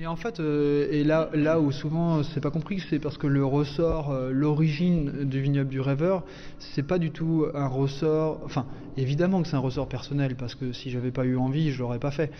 [0.00, 3.26] Mais en fait, euh, et là, là où souvent c'est pas compris, c'est parce que
[3.26, 6.22] le ressort, euh, l'origine du vignoble du rêveur,
[6.58, 8.40] c'est pas du tout un ressort.
[8.46, 8.64] Enfin,
[8.96, 11.98] évidemment que c'est un ressort personnel, parce que si j'avais pas eu envie, je l'aurais
[11.98, 12.30] pas fait.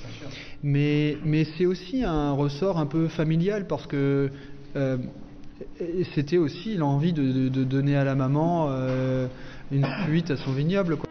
[0.63, 4.31] Mais, mais c'est aussi un ressort un peu familial, parce que
[4.77, 4.97] euh,
[5.81, 9.27] et c'était aussi l'envie de, de- de donner à la maman euh,
[9.71, 10.97] une suite à son vignoble.
[10.97, 11.11] quoi.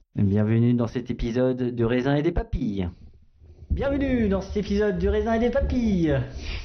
[0.15, 2.89] Bienvenue dans cet épisode du raisin et des papilles.
[3.69, 6.19] Bienvenue dans cet épisode du raisin et des papilles.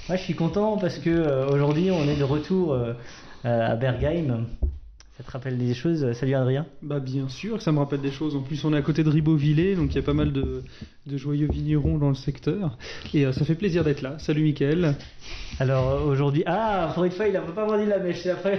[0.08, 2.94] Moi je suis content parce que euh, aujourd'hui on est de retour euh,
[3.44, 4.46] euh, à Bergheim.
[5.16, 6.12] Ça te rappelle des choses?
[6.12, 6.66] Salut Adrien.
[6.82, 8.34] Bah bien sûr ça me rappelle des choses.
[8.34, 10.62] En plus, on est à côté de Ribeauvillé, donc il y a pas mal de,
[11.06, 12.76] de joyeux vignerons dans le secteur.
[13.14, 14.16] Et euh, ça fait plaisir d'être là.
[14.18, 14.94] Salut Mickaël.
[15.60, 18.36] Alors euh, aujourd'hui, ah, pour une fois, il a pas vendu la mèche, il a
[18.36, 18.58] failli,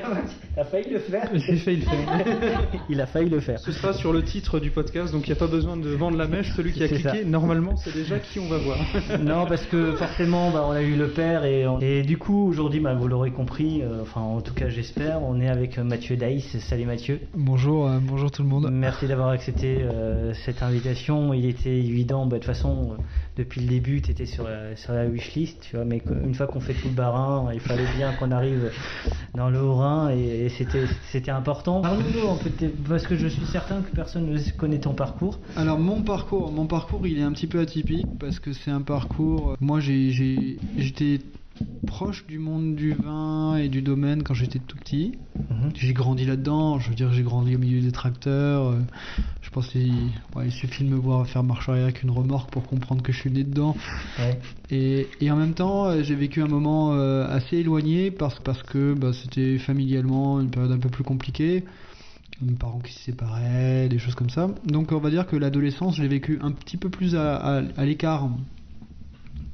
[0.56, 1.30] il a failli le faire.
[1.34, 2.62] J'ai failli le faire.
[2.90, 3.60] il a failli le faire.
[3.60, 6.18] Ce sera sur le titre du podcast, donc il n'y a pas besoin de vendre
[6.18, 6.54] la mèche.
[6.56, 7.24] Celui qui a cliqué, ça.
[7.26, 8.78] normalement, c'est déjà qui on va voir.
[9.22, 12.48] Non, parce que forcément, bah, on a eu le père et, on- et du coup,
[12.48, 16.16] aujourd'hui, bah, vous l'aurez compris, euh, enfin en tout cas j'espère, on est avec Mathieu
[16.16, 16.58] Daïs.
[16.60, 17.20] Salut Mathieu.
[17.36, 18.70] Bonjour, euh, bonjour tout le monde.
[18.72, 21.34] Merci d'avoir accepté euh, cette invitation.
[21.34, 22.96] Il était évident, bah, de toute façon, euh,
[23.38, 26.48] depuis le début, tu étais sur la, sur la wishlist, tu vois, mais une fois
[26.48, 28.72] qu'on fait tout le barin, il fallait bien qu'on arrive
[29.36, 31.82] dans le Haut-Rhin et, et c'était c'était important.
[31.82, 34.94] Parle-nous un peu, de tes- parce que je suis certain que personne ne connaît ton
[34.94, 35.40] parcours.
[35.56, 38.82] Alors mon parcours, mon parcours, il est un petit peu atypique parce que c'est un
[38.82, 39.56] parcours.
[39.62, 41.20] Moi, j'ai, j'ai- j'étais
[41.86, 45.14] proche du monde du vin et du domaine quand j'étais tout petit.
[45.50, 45.72] Mhm.
[45.76, 46.80] J'ai grandi là-dedans.
[46.80, 48.68] Je veux dire, j'ai grandi au milieu des tracteurs.
[48.70, 48.80] euh,
[49.42, 49.94] Je pense qu'il
[50.36, 53.20] ouais, suffit de me voir faire marche arrière avec une remorque pour comprendre que je
[53.20, 53.76] suis né dedans.
[54.20, 54.40] Ouais.
[54.70, 58.62] Et, et en même temps, euh, j'ai vécu un moment euh, assez éloigné parce, parce
[58.64, 61.64] que bah, c'était familialement une période un peu plus compliquée.
[62.42, 64.48] Mes parents qui se séparaient, des choses comme ça.
[64.66, 67.62] Donc on va dire que l'adolescence, je l'ai vécu un petit peu plus à, à-
[67.78, 68.30] à l'écart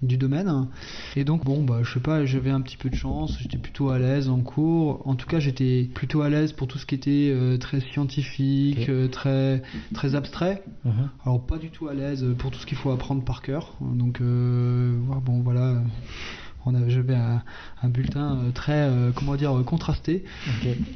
[0.07, 0.67] du domaine.
[1.15, 3.89] Et donc bon, bah, je sais pas, j'avais un petit peu de chance, j'étais plutôt
[3.89, 5.01] à l'aise en cours.
[5.07, 8.89] En tout cas, j'étais plutôt à l'aise pour tout ce qui était euh, très scientifique,
[8.89, 9.63] euh, très,
[9.93, 10.63] très abstrait.
[10.85, 11.09] Mhm.
[11.25, 13.73] Alors pas du tout à l'aise pour tout ce qu'il faut apprendre par cœur.
[13.81, 14.95] Donc euh,
[15.25, 15.81] bon voilà,
[16.65, 17.41] on avait j'avais un,
[17.81, 20.23] un bulletin euh, très euh, comment dire euh, contrasté.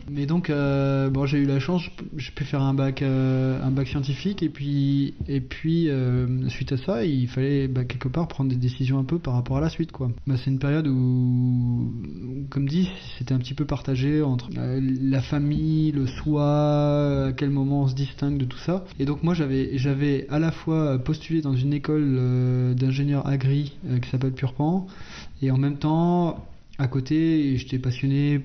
[0.10, 1.84] Mais donc bon j'ai eu la chance,
[2.16, 5.90] j'ai pu faire un bac un bac scientifique et puis et puis
[6.50, 9.58] suite à ça il fallait bah, quelque part prendre des décisions un peu par rapport
[9.58, 10.10] à la suite quoi.
[10.26, 11.94] Bah, c'est une période où
[12.50, 17.84] comme dit c'était un petit peu partagé entre la famille, le soi, à quel moment
[17.84, 18.86] on se distingue de tout ça.
[19.00, 23.74] Et donc moi j'avais j'avais à la fois postulé dans une école euh, d'ingénieur agri
[24.02, 24.88] qui s'appelle Purpan
[25.42, 26.46] et en même temps
[26.78, 28.42] à côté j'étais passionné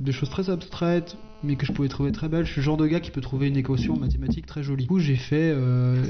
[0.00, 2.44] de choses très abstraites mais que je pouvais trouver très belles.
[2.44, 4.84] Je suis le genre de gars qui peut trouver une équation mathématique très jolie.
[4.84, 6.04] Du coup j'ai fait euh,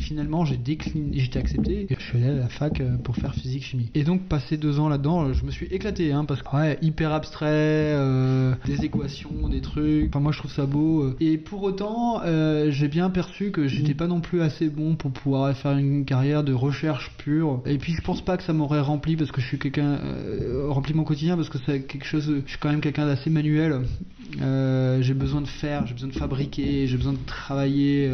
[0.00, 1.86] finalement, j'ai décliné, j'étais accepté.
[1.90, 3.90] Et je suis allé à la fac euh, pour faire physique chimie.
[3.94, 7.12] Et donc, passé deux ans là-dedans, je me suis éclaté, hein, parce que ouais, hyper
[7.12, 10.08] abstrait, euh, des équations, des trucs.
[10.08, 11.02] Enfin, moi, je trouve ça beau.
[11.02, 11.16] euh.
[11.20, 12.20] Et pour autant,
[12.68, 16.44] j'ai bien perçu que j'étais pas non plus assez bon pour pouvoir faire une carrière
[16.44, 17.62] de recherche pure.
[17.66, 19.98] Et puis, je pense pas que ça m'aurait rempli parce que je suis quelqu'un
[20.68, 22.42] rempli mon quotidien parce que c'est quelque chose.
[22.44, 23.82] Je suis quand même quelqu'un d'assez manuel.
[24.38, 28.10] J'ai besoin de faire, j'ai besoin de fabriquer, j'ai besoin de travailler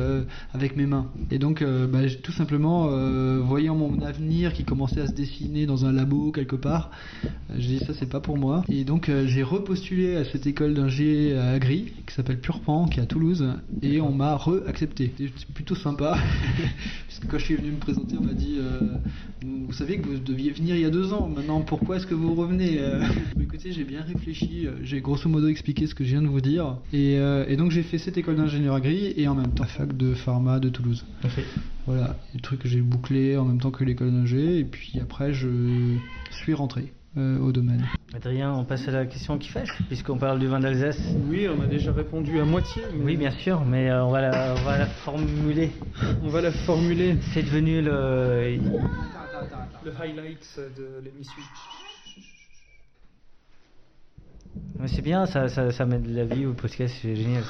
[0.53, 1.07] avec mes mains.
[1.31, 5.67] Et donc, euh, bah, tout simplement, euh, voyant mon avenir qui commençait à se dessiner
[5.67, 6.91] dans un labo quelque part,
[7.25, 8.65] euh, j'ai dit ça c'est pas pour moi.
[8.69, 13.01] Et donc, euh, j'ai repostulé à cette école d'ingé à Agri qui s'appelle Purpan, qui
[13.01, 13.47] est à Toulouse,
[13.83, 15.13] et on m'a re-accepté.
[15.19, 16.19] C'est plutôt sympa,
[17.09, 18.81] puisque quand je suis venu me présenter, on m'a dit euh,
[19.67, 21.29] vous savez que vous deviez venir il y a deux ans.
[21.29, 22.81] Maintenant, pourquoi est-ce que vous revenez
[23.55, 24.67] Écoutez, j'ai bien réfléchi.
[24.67, 26.79] euh, J'ai grosso modo expliqué ce que je viens de vous dire.
[26.93, 29.69] Et, euh, et donc, j'ai fait cette école d'ingénieur agri et en même temps, la
[29.69, 31.07] fac de pharma de Toulouse.
[31.87, 34.59] Voilà, le truc que j'ai bouclé en même temps que l'école d'ingé.
[34.59, 35.47] Et puis après, je
[36.33, 37.85] suis rentré euh, au domaine.
[38.13, 41.01] Adrien, on passe à la question qui fâche, puisqu'on parle du vin d'Alsace.
[41.29, 42.83] Oui, on a déjà répondu à moitié.
[42.93, 45.71] mais Oui, bien sûr, mais euh, on, va la, on va la formuler.
[46.25, 47.19] On va la formuler.
[47.33, 48.59] C'est devenu le.
[49.85, 51.43] Le highlight de l'émission.
[54.79, 57.45] Mais C'est bien, ça, ça, ça met de la vie au podcast, c'est génial.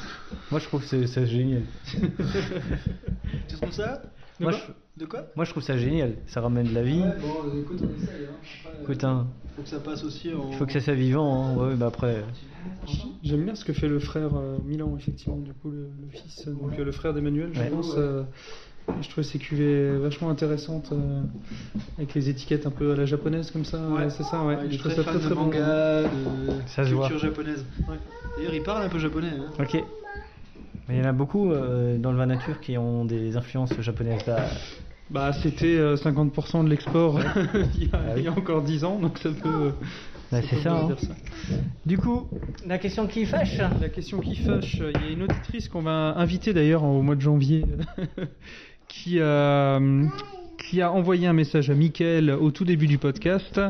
[0.51, 1.63] Moi, je trouve que c'est c'est génial.
[3.49, 4.03] Tu trouves ça
[4.41, 4.59] Moi, je,
[5.01, 6.17] De quoi moi, je trouve ça génial.
[6.27, 7.01] Ça ramène de la vie.
[7.01, 8.27] bon, écoute, on essaye.
[8.27, 8.71] Hein.
[8.83, 9.27] Écoute, hein,
[9.57, 10.51] faut que ça passe aussi en.
[10.51, 11.45] il faut que ça soit vivant.
[11.47, 11.57] Hein.
[11.57, 12.25] Ouais, bah après.
[13.23, 16.47] J'aime bien ce que fait le frère euh, Milan, effectivement, du coup, le, le fils,
[16.47, 17.71] donc euh, le frère d'Emmanuel, je Ouais.
[17.71, 17.95] pense.
[17.97, 18.23] euh,
[19.01, 21.23] je trouvais ces cuvées vachement intéressantes, euh,
[21.99, 23.79] avec les étiquettes un peu à la japonaise comme ça.
[23.89, 24.11] Ouais.
[24.11, 24.59] c'est ça, ouais.
[24.67, 25.43] il je très ça très très bon.
[25.45, 26.09] manga, de
[26.67, 27.09] Ça se culture voit.
[27.19, 27.65] japonaise.
[27.89, 27.97] Ouais.
[28.37, 29.31] D'ailleurs, il parle un peu japonais.
[29.39, 29.51] Hein.
[29.59, 29.83] Ok.
[30.89, 33.73] Mais il y en a beaucoup euh, dans le vin nature qui ont des influences
[33.81, 34.23] japonaises.
[34.27, 34.37] Bah,
[35.11, 37.21] Bah, c'était euh, 50% de l'export
[37.77, 38.13] il, y a- Ah oui.
[38.19, 39.49] il y a encore 10 ans, donc ça peut.
[39.49, 39.71] euh,
[40.33, 40.75] bah, c'est ça.
[40.75, 40.89] hein.
[40.99, 41.15] ça.
[41.87, 42.29] Du coup,
[42.67, 43.59] la question qui fâche.
[43.81, 47.15] La question qui fâche, il y a une auditrice qu'on va inviter d'ailleurs au mois
[47.15, 47.65] de janvier
[48.95, 50.07] qui, euh,
[50.59, 53.61] qui a envoyé un message à Mickaël au tout début du podcast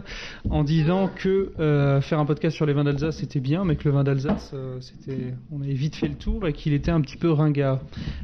[0.51, 3.89] en disant que euh, faire un podcast sur les vins d'Alsace c'était bien, mais que
[3.89, 4.79] le vin d'Alsace, euh,
[5.51, 7.81] on avait vite fait le tour et qu'il était un petit peu ringard.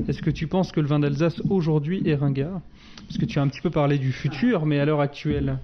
[0.08, 2.60] Est-ce que tu penses que le vin d'Alsace aujourd'hui est ringard?
[3.10, 5.58] Parce que tu as un petit peu parlé du futur, mais à l'heure actuelle.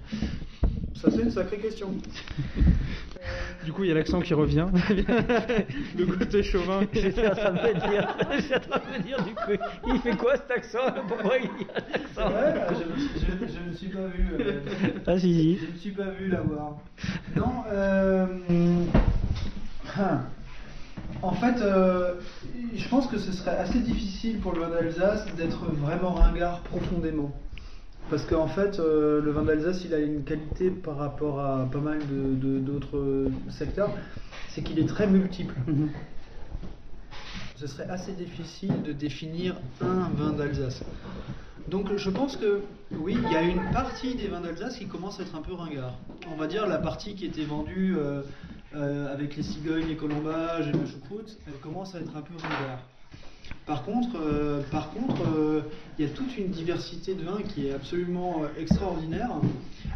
[0.95, 1.93] Ça, c'est une sacrée question.
[3.65, 4.67] Du coup, il y a l'accent qui revient.
[5.97, 6.81] le côté chauvin.
[6.93, 9.99] J'étais en train de me dire, j'étais en train de me dire du coup, il
[9.99, 10.79] fait quoi cet accent
[11.09, 14.27] Pourquoi il y a un accent je, ne me suis pas vu.
[14.39, 14.61] euh,
[15.05, 15.57] Ah si si.
[15.57, 16.77] je ne me suis pas vu l'avoir.
[17.35, 18.25] Non, euh.
[21.21, 22.13] En fait, euh,
[22.75, 27.31] je pense que ce serait assez difficile pour le vin d'Alsace d'être vraiment ringard profondément.
[28.09, 31.79] Parce qu'en fait, euh, le vin d'Alsace, il a une qualité par rapport à pas
[31.79, 33.89] mal de- de- d'autres secteurs,
[34.49, 35.55] c'est qu'il est très multiple.
[37.57, 40.83] Ce serait assez difficile de définir un vin d'Alsace.
[41.67, 42.61] Donc je pense que
[42.91, 45.53] oui, il y a une partie des vins d'Alsace qui commence à être un peu
[45.53, 45.95] ringard.
[46.31, 48.21] On va dire la partie qui était vendue euh,
[48.75, 52.33] euh, avec les cigognes, les colombages et le choucroute, elle commence à être un peu
[52.35, 52.79] ringard.
[53.65, 55.61] Par contre, euh, par contre, euh,
[55.97, 59.29] il y a toute une diversité de vins qui est absolument extraordinaire.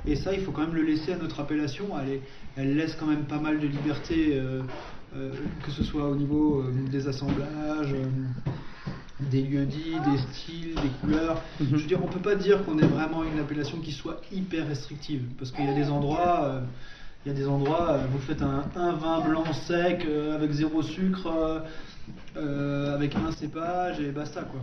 [0.07, 1.85] Et ça, il faut quand même le laisser à notre appellation.
[2.01, 2.21] Elle, est-
[2.57, 4.41] elle laisse quand même pas mal de liberté,
[5.13, 7.93] que ce soit au niveau des assemblages,
[9.19, 11.41] des lieux dits, des styles, des couleurs.
[11.59, 14.67] Je veux dire, on peut pas dire qu'on est vraiment une appellation qui soit hyper
[14.67, 16.43] restrictive, parce qu'il y a des endroits.
[16.45, 16.61] euh,
[17.25, 20.51] il y a des endroits, euh, vous faites un, un vin blanc sec euh, avec
[20.51, 21.63] zéro sucre,
[22.35, 24.61] euh, avec un cépage et basta quoi.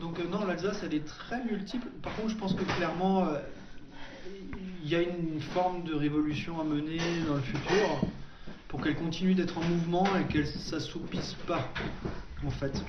[0.00, 1.88] Donc euh, non, l'Alsace elle est très multiple.
[2.02, 3.38] Par contre, je pense que clairement euh,
[4.82, 8.00] il y a une forme de révolution à mener dans le futur
[8.68, 11.68] pour qu'elle continue d'être en mouvement et qu'elle s'assoupisse pas
[12.44, 12.82] en fait.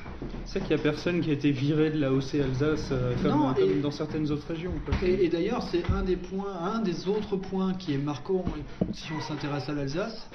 [0.45, 3.31] C'est qu'il n'y a personne qui a été viré de la OC Alsace euh, comme,
[3.31, 4.71] Non, comme et- dans certaines autres régions.
[4.85, 4.93] quoi.
[5.05, 8.45] Et, et d'ailleurs, c'est un des points, un des autres points qui est marquant
[8.93, 10.29] si on s'intéresse à l'Alsace,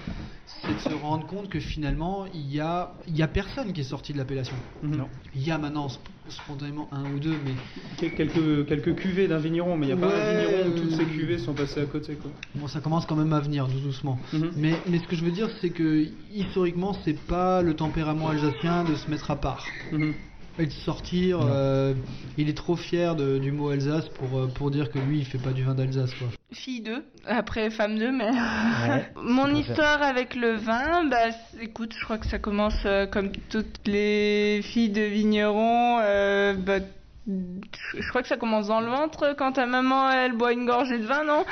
[0.47, 3.81] c'est de se rendre compte que finalement, il y a, il y a personne qui
[3.81, 4.57] est sorti de l'appellation.
[4.83, 5.05] Mhm.
[5.35, 7.53] Il y a maintenant sp- spontanément un ou deux, mais
[7.99, 10.95] Quel- Quelques, quelques cuvées d'un vigneron, mais il n'y a pas un vigneron où toutes
[10.97, 12.15] ces cuvées sont passées à côté.
[12.15, 12.31] Quoi.
[12.55, 14.19] bon, ça commence quand même à venir tout doucement.
[14.33, 14.51] Mhm.
[14.57, 18.85] Mais, mais ce que je veux dire, c'est que historiquement, c'est pas le tempérament alsacien
[18.85, 19.67] de se mettre à part.
[19.93, 20.15] Mhm.
[20.59, 21.95] Et de sortir, euh,
[22.37, 25.25] il est trop fier de- du mot Alsace pour, euh, pour dire que lui, il
[25.25, 26.13] fait pas du vin d'Alsace.
[26.15, 26.29] quoi.
[26.53, 28.31] Fille 2, après femme 2, mais...
[28.31, 29.11] Ouais.
[29.23, 31.31] Mon histoire avec le vin, bah
[31.61, 36.81] écoute, je crois que ça commence euh, comme toutes les filles de vignerons, euh, bah,
[37.27, 40.99] je crois que ça commence dans le ventre quand ta maman elle boit une gorgée
[40.99, 41.45] de vin, non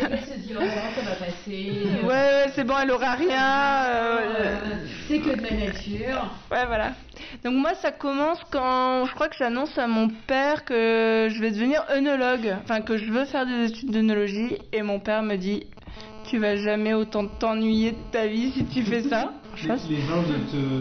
[0.00, 1.72] Elle se dit, oh, ça va passer.
[2.04, 3.84] Ouais, ouais, c'est bon, elle aura rien.
[3.86, 4.56] euh,
[5.08, 6.30] C'est que de la nature.
[6.52, 6.92] Ouais, voilà.
[7.44, 11.50] Donc moi, ça commence quand je crois que j'annonce à mon père que je vais
[11.50, 15.66] devenir œnologue, enfin que je veux faire des études d'œnologie, et mon père me dit,
[16.28, 19.32] tu vas jamais autant t'ennuyer de ta vie si tu fais ça.
[19.62, 20.22] Les, vins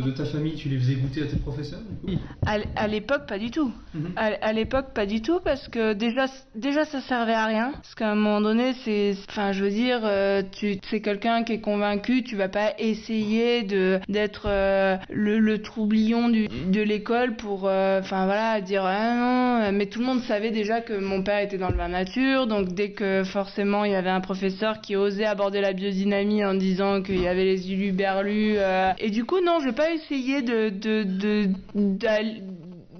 [0.06, 2.22] de, ta famille, tu les faisais goûter à tes professeurs du coup?
[2.46, 3.72] À, l'époque, pas du tout.
[3.94, 4.14] Mhm.
[4.16, 7.72] À, à l'époque, pas du tout, parce que déjà, déjà, ça servait à rien.
[7.72, 11.54] Parce qu'à un moment donné, c'est, enfin, je veux dire, euh, tu, c'est quelqu'un qui
[11.54, 17.36] est convaincu, tu vas pas essayer de d'être euh, le, le troublion du, de l'école
[17.36, 19.72] pour, euh, enfin voilà, dire ah non.
[19.72, 22.70] Mais tout le monde savait déjà que mon père était dans le vin nature, donc
[22.74, 27.02] dès que forcément il y avait un professeur qui osait aborder la biodynamie en disant
[27.02, 30.70] qu'il y avait les uluberlus, euh, et du coup non, je vais pas essayer de
[30.70, 31.50] de de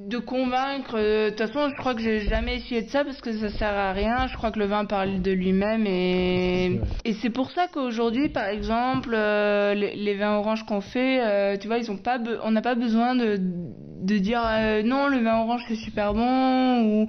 [0.08, 0.96] de convaincre.
[0.96, 3.50] euh, De toute façon, je crois que j'ai jamais essayé de ça parce que ça
[3.50, 4.28] sert à rien.
[4.28, 8.48] Je crois que le vin parle de lui-même et et c'est pour ça qu'aujourd'hui, par
[8.48, 12.76] exemple, euh, les, vins oranges qu'on fait, tu vois, ils ont pas, on n'a pas
[12.76, 14.42] besoin de de dire
[14.86, 17.08] non, le vin orange c'est super bon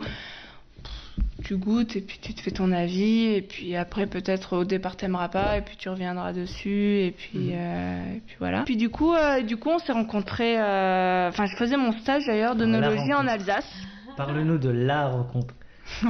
[1.44, 4.97] tu goûtes et puis tu te fais ton avis et puis après peut-être au départ
[4.97, 8.62] t'aimeras pas et puis tu reviendras dessus et puis euh, et puis voilà.
[8.64, 12.26] Puis du coup euh, du coup on s'est rencontrés euh, enfin je faisais mon stage
[12.26, 13.26] d'ailleurs d'œnologie en.
[13.26, 13.70] Alsace.
[14.16, 15.54] Parle-nous de la rencontre.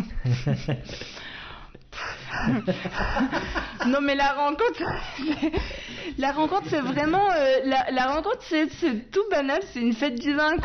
[3.86, 4.82] non mais la rencontre
[5.16, 5.52] c'est-
[6.18, 10.18] la rencontre c'est vraiment euh, la, la rencontre c'est c'est tout banal c'est une fête
[10.20, 10.56] du vin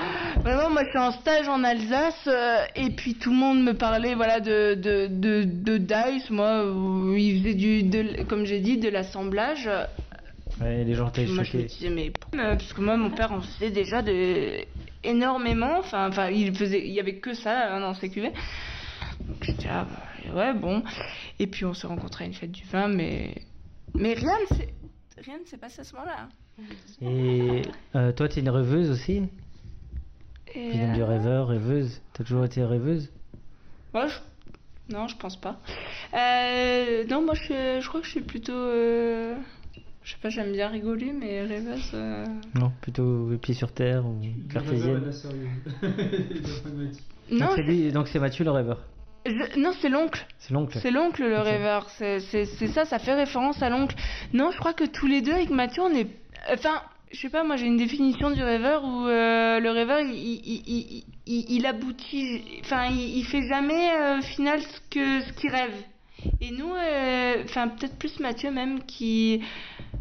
[0.43, 3.73] vraiment moi je suis en stage en Alsace euh, et puis tout le monde me
[3.73, 8.59] parlait voilà de de de, de Dice moi où il faisait du de, comme j'ai
[8.59, 9.69] dit de l'assemblage.
[10.61, 11.63] Ouais, les gens étaient moi je me choqués.
[11.65, 14.61] disais mais pourquoi Euh, parce que moi mon père en faisait déjà de
[15.03, 18.31] énormément enfin enfin il faisait il y avait que ça hein, dans ses cuvées.
[19.27, 20.81] Donc j'étais là bah, ouais bon
[21.39, 23.35] et puis on s'est rencontrés à une fête du vin mais
[23.93, 24.73] mais rien ne s'est
[25.23, 26.29] rien ne s'est passé à ce moment-là.
[27.01, 27.61] Et
[27.95, 29.23] euh, toi, t'es une rêveuse aussi?
[30.53, 32.01] Et, Vilaine du euh, rêveur, rêveuse.
[32.13, 33.11] T'as toujours été rêveuse?
[33.93, 34.19] Moi, je-
[34.93, 35.59] non je pense pas.
[36.13, 39.35] Euh, non moi je je crois que je suis plutôt euh,
[40.03, 44.05] je sais pas j'aime bien rigoler mais rêveuse euh, Non, plutôt les pieds sur terre
[44.05, 44.21] ou
[44.53, 45.11] cartésienne.
[47.31, 47.47] non
[47.93, 48.83] donc c'est Mathieu le rêveur.
[49.25, 50.77] Je- non c'est l'oncle C'est l'oncle.
[50.81, 53.95] C'est l'oncle le rêveur, c'est c'est- c'est ça, ça fait référence à l'oncle.
[54.33, 56.07] Non, je crois que tous les deux avec Mathieu, on est...
[56.51, 60.13] Enfin, je sais pas, moi j'ai une définition du rêveur où euh, le rêveur, il,
[60.13, 65.33] il, il, il- il aboutit, enfin, il, il fait jamais euh, final ce que ce
[65.33, 65.73] qu'il rêve.
[66.41, 69.41] Et nous, euh, enfin peut-être plus Mathieu même qui,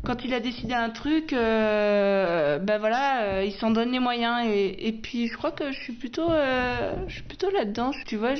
[0.04, 4.46] quand il a décidé un truc, euh, ben voilà, euh, il s'en donne les moyens.
[4.46, 7.90] Et, puis je crois que je suis plutôt, je suis plutôt là-dedans.
[8.06, 8.34] Tu vois,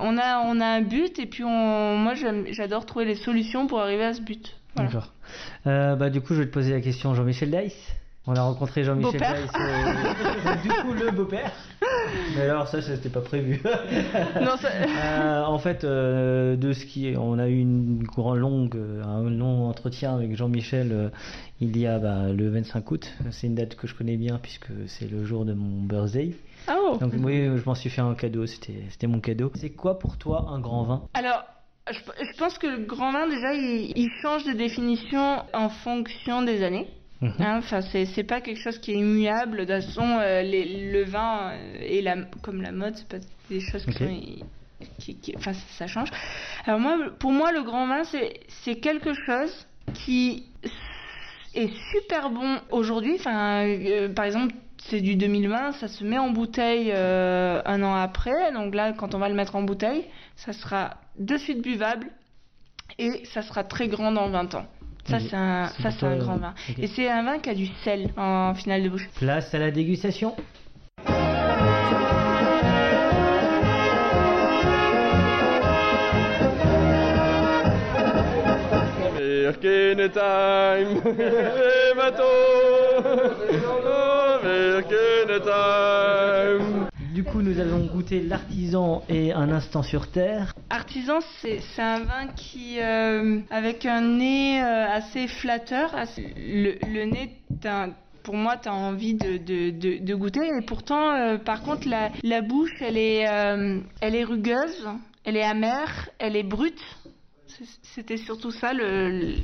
[0.00, 2.14] on a, on a un but et puis moi
[2.50, 4.56] j'adore trouver les solutions pour arriver à ce but.
[4.74, 4.90] Voilà.
[4.90, 5.12] D'accord.
[5.64, 8.01] Bah, du coup, je vais te poser la question Jean-Michel Dice.
[8.24, 11.50] On a rencontré Jean-Michel euh, du coup, le beau-père.
[12.36, 13.60] Mais alors, ça, ça c'était pas prévu.
[14.40, 14.68] Non, ça-
[15.04, 19.28] Euh, en fait, euh, de ce qui est, on a eu une grande longue, un
[19.28, 21.08] long entretien avec Jean-Michel euh,
[21.60, 23.12] il y a bah, le 25 août.
[23.32, 26.32] C'est une date que je connais bien puisque c'est le jour de mon birthday.
[26.68, 26.96] Ah oh.
[27.00, 28.46] Donc oui, je m'en suis fait un cadeau.
[28.46, 29.50] C'était, c'était mon cadeau.
[29.56, 31.02] C'est quoi pour toi un grand vin?
[31.14, 31.42] Alors,
[31.90, 36.42] je, je pense que le grand vin déjà, il, il change de définition en fonction
[36.42, 36.86] des années.
[37.22, 37.32] Mhm.
[37.38, 39.64] Hein, Enfin, c'est pas quelque chose qui est immuable.
[39.64, 43.24] De toute façon, euh, les- le vin euh, et la, comme la mode, c'est pas
[43.48, 43.96] des choses qui Ok.
[43.98, 44.44] sont i-
[44.98, 46.08] qui, qui- enfin, ça change.
[46.66, 50.46] Alors moi, pour moi, le grand vin, c'est c'est quelque chose qui
[51.54, 53.14] est super bon aujourd'hui.
[53.18, 57.94] Enfin, euh, par exemple, c'est du 2020, ça se met en bouteille euh, un an
[57.94, 58.50] après.
[58.52, 62.08] Donc là, quand on va le mettre en bouteille, ça sera de suite buvable
[62.98, 64.66] et ça sera très grand dans 20 ans.
[65.04, 66.54] Ça, c'est un, ça, c'est un grand vin.
[66.78, 69.08] Et c'est un vin qui a du sel en finale de bouche.
[69.18, 70.34] Place à la dégustation.
[79.62, 82.24] Time, les bateaux,
[85.44, 86.91] time.
[87.22, 90.52] Du coup, nous allons goûter l'artisan et un instant sur terre.
[90.70, 97.30] Artisan, c'est un vin qui, euh, avec un nez euh, assez flatteur, le, nez,
[98.24, 100.48] pour moi, tu as envie de, goûter.
[100.48, 103.20] Et pourtant, euh, par contre, la, bouche, elle est,
[104.00, 104.88] elle est rugueuse,
[105.22, 106.82] elle est amère, elle est brute.
[107.94, 108.72] C'était surtout ça.
[108.72, 109.34] Le, le-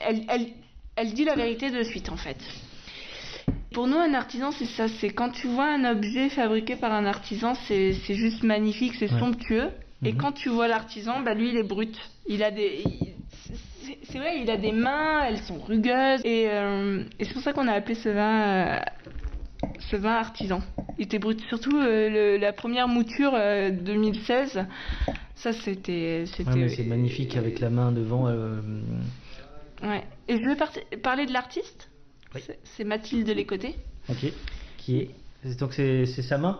[0.00, 0.48] elle, elle,
[0.96, 2.38] elle dit la vérité de suite, en fait.
[3.72, 4.88] Pour nous, un artisan, c'est ça.
[4.88, 9.18] C'est quand tu vois un objet fabriqué par un artisan, c'est juste magnifique, c'est Ouais.
[9.18, 9.68] somptueux.
[10.04, 10.18] Et Mhm.
[10.18, 11.96] quand tu vois l'artisan, bah lui, il est brut.
[12.26, 12.82] Il a des.
[14.04, 16.20] c'est- vrai, il a des mains, elles sont rugueuses.
[16.24, 18.42] Et, euh, et c'est pour ça qu'on a appelé ce vin.
[18.42, 18.78] euh,
[19.78, 20.60] ce vin artisan.
[20.98, 21.40] Il était brut.
[21.48, 24.64] Surtout euh, le- la première mouture euh, 2016.
[25.34, 26.24] Ça, c'était.
[26.46, 28.26] Ouais, c'est magnifique avec la main devant.
[29.82, 30.02] Ouais.
[30.28, 30.56] Et je vais
[30.98, 31.88] parler de l'artiste?
[32.36, 32.54] Oui.
[32.64, 33.74] C'est- Mathilde Lécoté.
[34.08, 34.32] ok.
[34.78, 35.10] Qui est
[35.58, 36.58] donc c'est sa main?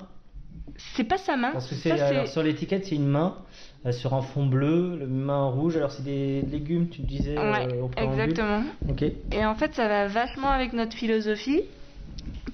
[0.97, 1.53] C'est pas sa main.
[1.53, 3.37] Parce que c'est sur l'étiquette c'est une main
[3.85, 5.77] euh, sur un fond bleu, le main rouge.
[5.77, 7.37] Alors c'est des légumes, tu disais.
[7.39, 8.21] euh, Ouais, au préambule.
[8.23, 8.63] exactement.
[8.89, 9.03] Ok.
[9.33, 11.63] Et en fait, ça va vachement avec notre philosophie.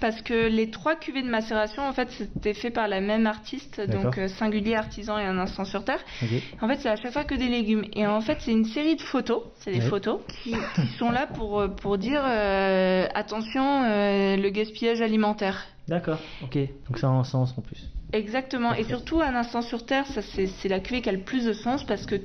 [0.03, 3.81] Parce que les trois cuvées de macération, en fait, c'était fait par la même artiste,
[3.81, 6.01] donc euh, singulier, artisan et un instant sur terre.
[6.61, 7.85] En fait, c'est à chaque fois que des légumes.
[7.95, 9.87] Et en fait, c'est une série de photos, c'est des Ouais.
[9.89, 13.83] photos qui, qui sont là pour, euh, pour dire euh, attention,
[14.37, 15.67] le gaspillage alimentaire.
[15.87, 16.19] D'accord.
[16.43, 16.59] Ok.
[16.89, 17.89] Donc ça a un sens en plus.
[18.13, 18.75] Exactement.
[18.75, 21.53] Et surtout, un instant sur terre, ça c'est la cuvée qui a le plus de
[21.53, 22.17] sens parce que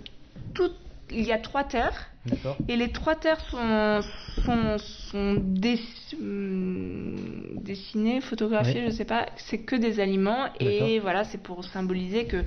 [0.55, 0.71] tout,
[1.11, 2.07] il y a trois terres.
[2.67, 4.01] Et les trois terres sont,
[4.45, 4.77] sont,
[5.11, 7.15] sont dess- hum,
[7.63, 8.91] dessinées, photographiées, Oui.
[8.91, 9.25] je sais pas.
[9.37, 10.47] C'est que des aliments.
[10.59, 12.43] Et voilà, c'est pour symboliser que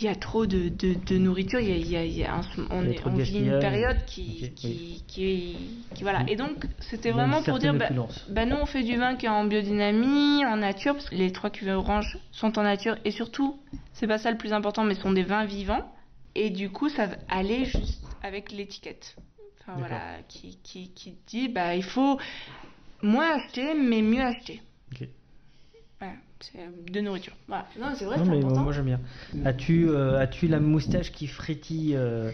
[0.00, 1.60] il y a trop de, de, de nourriture.
[1.60, 3.60] Il y a, il y a- il y a un- on, est, on vit une
[3.60, 5.04] période qui, Ok, qui, oui.
[5.06, 5.56] qui,
[5.94, 6.24] qui- voilà.
[6.26, 7.90] Et donc, c'était vraiment pour dire, bah,
[8.28, 11.30] bah nous on fait du vin qui est en biodynamie, en nature, parce que les
[11.30, 12.96] trois cuvées oranges sont en nature.
[13.04, 13.56] Et surtout,
[13.92, 15.88] c'est pas ça le plus important, mais ce sont des vins vivants.
[16.34, 19.16] Et du coup, ça va aller juste avec l'étiquette.
[19.60, 22.18] Enfin, voilà, qui, qui, qui dit, bah, il faut
[23.02, 24.62] moins acheter, mais mieux acheter.
[26.56, 27.32] Euh, de nourriture.
[27.48, 27.56] Non,
[27.94, 28.62] c'est vrai, non, important.
[28.62, 29.00] moi j'aime bien.
[29.44, 32.30] As-tu euh, as-tu la moustache qui frétille euh,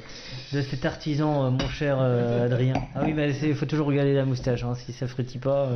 [0.53, 2.75] de cet artisan, mon cher Adrien?
[2.95, 4.75] Ah oui, mais il faut toujours regarder la moustache, hein.
[4.75, 5.71] si ça frétille pas.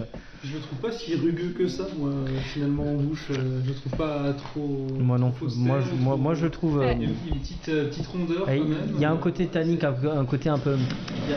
[0.44, 2.12] Je le trouve pas si rugueux que ça, moi,
[2.52, 3.26] finalement en bouche.
[3.30, 4.86] je le trouve pas trop.
[4.98, 6.84] Moi non, trop moi, je, moi, moi je le trouve.
[6.84, 8.44] il y a une petite, petite rondeur.
[8.46, 10.76] Ah, il y a un côté tannique, un, côté un peu.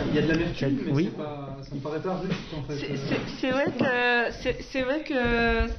[0.10, 1.10] Il y a, de l'amertume, mais oui.
[1.18, 2.98] pas, ça me paraît pas russe en fait.
[3.40, 3.52] C'est
[4.82, 5.14] vrai, que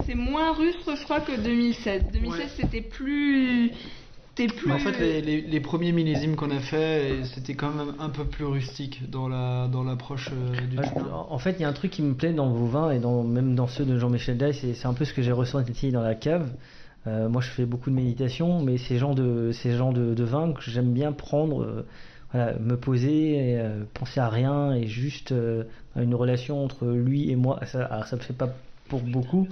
[0.07, 0.77] c'est moins russe,
[1.09, 2.13] 2003 que 2007.
[2.13, 3.73] 2016, c'était plus.
[4.37, 4.71] Plus...
[4.71, 6.77] En fait, les, premiers millésimes qu'on a fait,
[7.11, 10.79] euh, c'était quand même un peu plus rustique dans la dans l'approche euh, du.
[11.11, 13.25] en fait, il y a un truc qui me plaît dans vos vins et dans
[13.25, 16.15] même dans ceux de Jean-Michel Day, c'est un peu ce que j'ai ressenti dans la
[16.15, 16.53] cave.
[17.09, 20.25] Euh, moi, je fais beaucoup de méditation, mais ces gens de ces gens de, de
[20.25, 21.65] vins que j'aime bien prendre.
[21.65, 21.87] Euh,
[22.31, 23.59] voilà, me poser,
[23.95, 25.33] penser à rien et juste
[25.97, 27.59] à une relation entre lui et moi.
[27.65, 28.51] Ça, alors, ça me fait pas
[28.89, 29.49] pour beaucoup,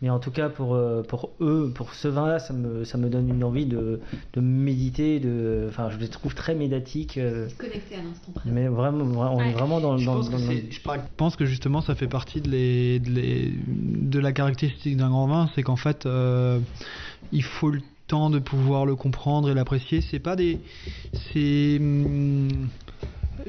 [0.00, 3.08] mais en tout cas pour, euh, pour eux, pour ce vin-là, ça me, ça me
[3.08, 4.00] donne une envie de,
[4.34, 5.18] de méditer.
[5.20, 7.18] De, enfin, je les trouve très médiatiques.
[7.18, 8.54] euh, Connecté à l'instant présent.
[8.54, 10.80] mais vraiment, vra- on est vraiment dans, Je dans, pense, dans- je
[11.16, 15.26] pense que justement ça fait partie de, les, de, les- de la caractéristique d'un grand
[15.26, 16.60] vin, c'est qu'en fait euh,
[17.32, 20.00] il faut le temps de pouvoir le comprendre et l'apprécier.
[20.00, 20.60] C'est pas des,
[21.32, 22.48] c'est, hum,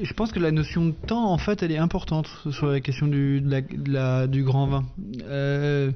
[0.00, 3.06] je pense que la notion de temps en fait elle est importante sur la question
[3.06, 4.84] du, de la- de la- du grand vin.
[5.24, 5.90] Euh,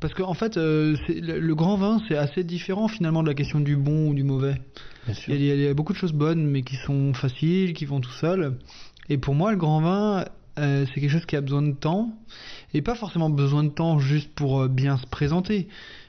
[0.00, 3.34] parce qu'en en fait, euh, le, le grand vin, c'est assez différent finalement de la
[3.34, 4.54] question du bon ou du mauvais.
[5.28, 7.84] Il y, a, il y a beaucoup de choses bonnes, mais qui sont faciles, qui
[7.84, 8.56] vont tout seuls.
[9.10, 10.24] Et pour moi, le grand vin,
[10.58, 12.12] euh, c'est quelque chose qui a besoin de temps.
[12.72, 15.68] Et pas forcément besoin de temps juste pour bien se présenter,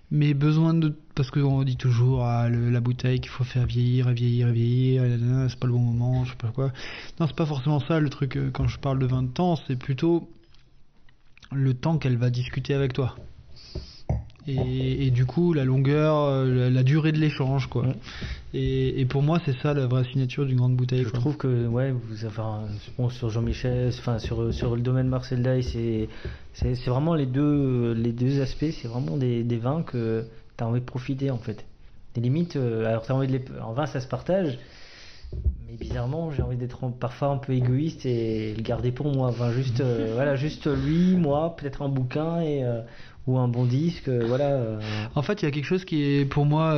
[0.09, 0.93] mais besoin de.
[1.21, 4.53] Parce qu'on dit toujours, ah, le- la bouteille qu'il faut faire vieillir, et vieillir, et
[4.53, 5.05] vieillir,
[5.51, 6.71] c'est pas le bon moment, je sais pas quoi.
[7.19, 8.37] Non, c'est pas forcément ça le truc.
[8.37, 10.27] euh, Quand je parle de vin de temps, c'est plutôt
[11.51, 13.15] le temps qu'elle va discuter avec toi.
[14.47, 17.85] Et, et du coup, la longueur, euh, la, la durée de l'échange, quoi.
[18.55, 21.03] Et, et pour moi, c'est ça la vraie signature d'une grande bouteille.
[21.03, 21.19] Je quoi.
[21.19, 22.65] trouve que ouais, vous avez un-
[22.97, 25.61] bon, sur Jean-Michel, enfin sur sur le domaine Marcel Day,
[26.55, 30.25] c'est vraiment les deux les deux aspects, c'est vraiment des, des vins que
[30.61, 31.65] tu as envie de profiter en fait.
[32.13, 34.59] Des limites, euh, alors tu as envie de les en vin ça se partage,
[35.67, 39.29] mais bizarrement j'ai envie d'être parfois un peu égoïste et le garder pour moi.
[39.29, 42.81] Enfin juste euh, voilà juste lui, moi, peut-être un bouquin et euh,
[43.27, 44.79] ou un bon disque, euh, voilà.
[45.15, 46.75] En fait, il y a quelque chose qui est pour moi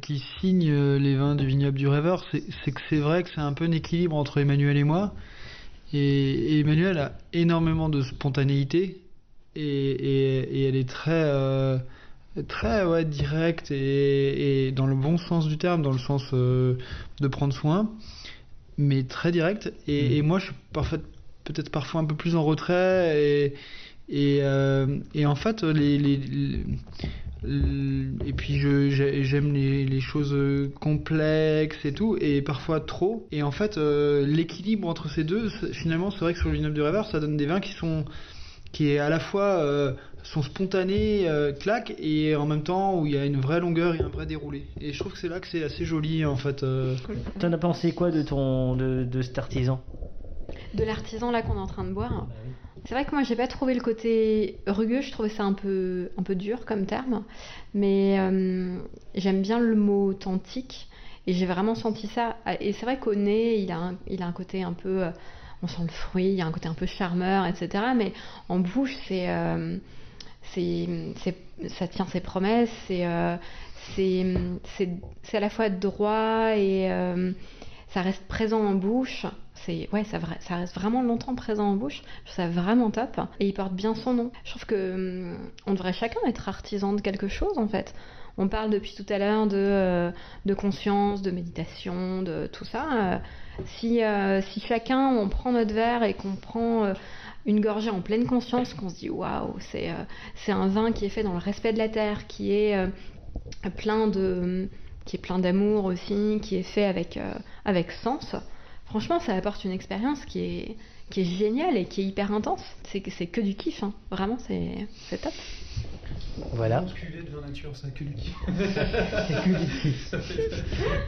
[0.00, 3.52] qui signe les vins du vignoble du rêveur, c'est que c'est vrai que c'est un
[3.52, 5.12] peu un équilibre entre Emmanuel et moi.
[5.92, 9.00] Et, et Emmanuel a énormément de spontanéité
[9.54, 11.22] et, et, et elle est très
[12.42, 16.76] très ouais, directe et, et dans le bon sens du terme, dans le sens euh,
[17.20, 17.90] de prendre soin,
[18.78, 19.72] mais très directe.
[19.86, 20.54] Et, et moi, je suis
[21.44, 23.54] peut-être parfois un peu plus en retrait et
[24.08, 26.20] et, euh, et en fait, les, les,
[27.44, 30.34] et puis j'aime les, les choses
[30.80, 33.26] complexes et tout, et parfois trop.
[33.32, 36.74] Et en fait, euh, l'équilibre entre ces deux, finalement, c'est vrai que sur le vignoble
[36.74, 38.04] du rêveur, ça donne des vins qui sont
[38.72, 43.06] qui est à la fois euh, son spontané euh, claque et en même temps où
[43.06, 44.64] il y a une vraie longueur et un vrai déroulé.
[44.80, 46.62] Et je trouve que c'est là que c'est assez joli en fait.
[46.62, 46.96] euh.
[47.38, 49.80] T'en as pensé quoi de ton de, de cet artisan?
[50.74, 52.26] De l'artisan là qu'on est en train de boire.
[52.84, 56.10] C'est vrai que moi j'ai pas trouvé le côté rugueux, je trouvais ça un peu,
[56.18, 57.24] un peu dur comme terme,
[57.74, 58.78] mais euh,
[59.16, 60.88] j'aime bien le mot authentique
[61.26, 62.36] et j'ai vraiment senti ça.
[62.60, 65.10] Et c'est vrai qu'au nez il a, un, il a un côté un peu, euh,
[65.62, 67.84] on sent le fruit, il y a un côté un peu charmeur, etc.
[67.96, 68.12] Mais
[68.48, 69.78] en bouche euh,
[70.54, 70.88] c'est,
[71.22, 73.36] c'est- ça tient ses promesses, c'est, euh,
[73.94, 74.26] c'est,
[75.32, 77.32] à la fois droit et euh,
[77.88, 79.26] ça reste présent en bouche.
[79.64, 80.18] C'est ouais, ça,
[80.56, 82.02] reste vraiment longtemps présent en bouche.
[82.24, 83.20] Je trouve ça vraiment top.
[83.40, 84.30] Et il porte bien son nom.
[84.44, 87.94] Je trouve que hum, on devrait chacun être artisan de quelque chose en fait.
[88.38, 90.12] On parle depuis tout à l'heure de
[90.54, 93.22] conscience, de méditation, de tout ça.
[93.78, 96.94] Si, euh, si chacun on prend notre verre et qu'on prend euh,
[97.46, 101.06] une gorgée en pleine conscience, qu'on se dit waouh, c'est euh, c'est un vin qui
[101.06, 102.76] est fait dans le respect de la terre, qui est
[103.76, 104.68] plein de
[105.04, 107.18] qui est plein d'amour aussi, qui est fait avec
[107.64, 108.36] avec sens.
[108.84, 110.76] Franchement, ça apporte une expérience qui est
[111.10, 112.64] qui est géniale et qui est hyper intense.
[112.84, 113.92] C'est que du kiff, hein.
[114.10, 115.32] vraiment, c'est top.
[116.52, 116.84] Voilà.
[116.94, 117.88] Cuvée de vin nature, ça.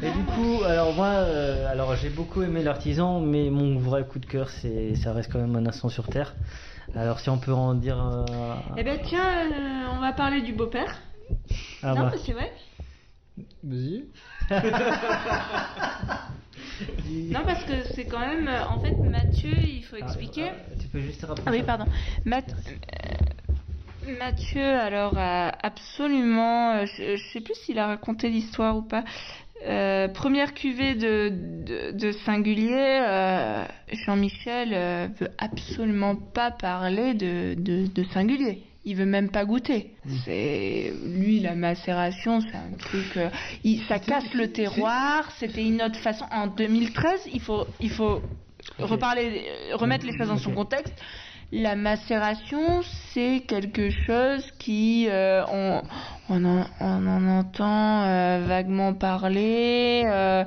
[0.02, 4.18] Et du coup, alors moi, euh, alors j'ai beaucoup aimé l'artisan, mais mon vrai coup
[4.18, 6.34] de cœur, c'est, ça reste quand même un instant sur terre.
[6.94, 7.98] Alors si on peut en dire.
[8.02, 8.24] euh,
[8.78, 11.00] Eh ben tiens, euh, on va parler du beau-père.
[11.82, 12.12] ah non, bah.
[12.24, 12.50] c'est vrai.
[13.62, 14.04] Vas-y.
[17.32, 18.48] Non, parce que c'est quand même.
[18.48, 20.46] En fait, Mathieu, il faut expliquer.
[20.80, 21.44] Tu peux juste te rappeler.
[21.46, 21.86] Ah oui, pardon.
[22.24, 22.54] Math-
[24.18, 26.72] Mathieu, alors, a absolument.
[26.72, 29.04] euh, Je, je sais plus s'il a raconté l'histoire ou pas.
[29.66, 33.64] Euh, première cuvée de, de, de singulier, euh,
[34.06, 38.62] Jean-Michel euh, veut absolument pas parler de, de, de singulier.
[38.84, 39.90] Il veut même pas goûter.
[40.24, 43.16] C'est lui la macération, c'est un truc.
[43.16, 43.28] euh,
[43.64, 45.30] il- ça casse le terroir.
[45.38, 46.24] C'était une autre façon.
[46.30, 48.22] En 2013, il faut il faut
[48.78, 49.42] reparler,
[49.72, 50.94] euh, remettre les choses dans son contexte.
[51.50, 52.82] La macération,
[53.14, 55.80] c'est quelque chose qui, euh, on,
[56.28, 60.02] on, en, on en entend euh, vaguement parler.
[60.04, 60.44] euh.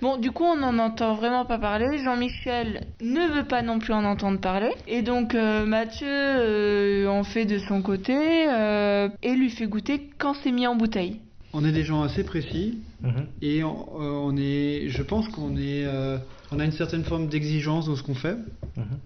[0.00, 1.98] Bon, du coup, on n'en entend vraiment pas parler.
[2.04, 4.70] Jean-Michel ne veut pas non plus en entendre parler.
[4.86, 8.14] Et donc, euh, Mathieu euh, en fait de son côté
[8.48, 11.18] euh, et lui fait goûter quand c'est mis en bouteille.
[11.52, 13.26] On est des gens assez précis Mhm.
[13.42, 16.18] et on, euh, on est, je pense qu'on est, euh,
[16.52, 18.36] on a une certaine forme d'exigence dans ce qu'on fait.
[18.76, 18.98] Mhm.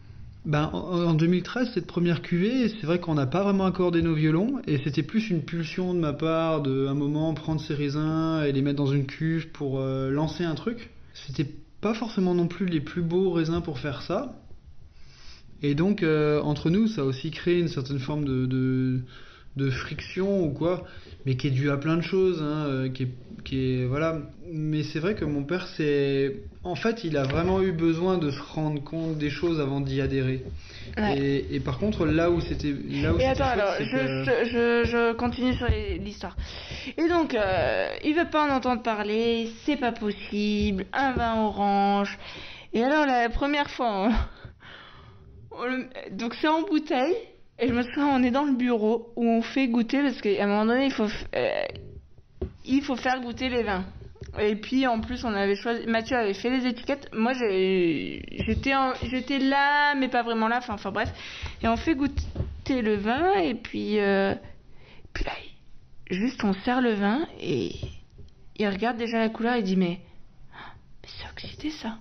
[0.44, 4.14] Ben, en, en 2013, cette première cuvée, c'est vrai qu'on n'a pas vraiment accordé nos
[4.14, 8.42] violons et c'était plus une pulsion de ma part de, un moment, prendre ces raisins
[8.44, 10.90] et les mettre dans une cuve pour euh, lancer un truc.
[11.14, 11.46] C'était
[11.80, 14.34] pas forcément non plus les plus beaux raisins pour faire ça.
[15.62, 19.02] Et donc, euh, entre nous, ça a aussi créé une certaine forme de,
[19.56, 20.84] de friction ou quoi,
[21.26, 23.08] mais qui est due à plein de choses, hein, euh, qui, est,
[23.44, 24.18] qui est voilà.
[24.50, 28.30] Mais c'est vrai que mon père, c'est, en fait, il a vraiment eu besoin de
[28.30, 30.42] se rendre compte des choses avant d'y adhérer.
[30.98, 31.18] Ouais.
[31.18, 34.24] Et, et par contre, là où c'était, là où Et attends, alors, c'est je, que-
[34.24, 35.66] je, je, je continue sur
[36.00, 36.36] l'histoire.
[36.98, 42.18] Et donc, euh, il veut pas en entendre parler, c'est pas possible, un vin orange.
[42.74, 44.08] Et alors, la première fois,
[45.50, 47.14] on- on le- donc c'est en bouteille,
[47.62, 50.42] et je me souviens, on est dans le bureau où on fait goûter, parce qu'à
[50.42, 51.64] un moment donné, il faut, euh,
[52.64, 53.84] il faut faire goûter les vins.
[54.40, 57.08] Et puis en plus on avait choisi, Mathieu avait fait les étiquettes.
[57.12, 60.60] Moi j'étais j'étais là mais pas vraiment là.
[60.66, 61.12] Enfin bref.
[61.62, 64.34] Et on fait goûter le vin et puis euh,
[65.12, 65.32] puis là
[66.10, 67.72] juste on sert le vin et
[68.56, 70.00] il regarde déjà la couleur et dit mais
[71.02, 71.98] mais c'est oxydé ça.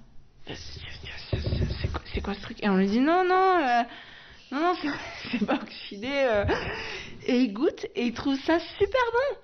[2.13, 2.63] C'est quoi ce truc?
[2.63, 3.83] Et on lui dit non non euh,
[4.51, 6.09] non non c'est- pas oxydé.
[6.11, 6.45] euh.
[7.27, 9.37] Et il goûte et il trouve ça super bon.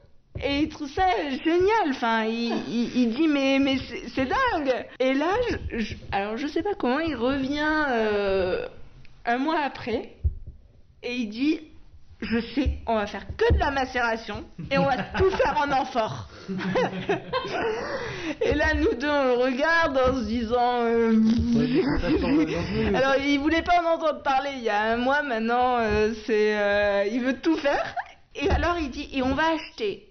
[0.43, 1.05] Et il trouve ça
[1.43, 1.89] génial.
[1.89, 4.85] Enfin, il, dit mais mais c'est c'est dingue.
[4.99, 5.31] Et là,
[5.71, 8.67] je, je- alors je sais pas comment il revient euh,
[9.25, 10.15] un mois après
[11.03, 11.61] et il dit
[12.21, 15.71] je sais, on va faire que de la macération et on va tout faire en
[15.71, 16.27] amphore.
[18.41, 20.81] Et là, nous deux, on le regarde en se disant.
[20.83, 21.13] euh,
[22.95, 25.77] alors, il voulait pas en entendre parler il y a un mois maintenant.
[25.79, 27.95] euh, c'est, euh, il veut tout faire.
[28.35, 30.07] Et alors, il dit et on va acheter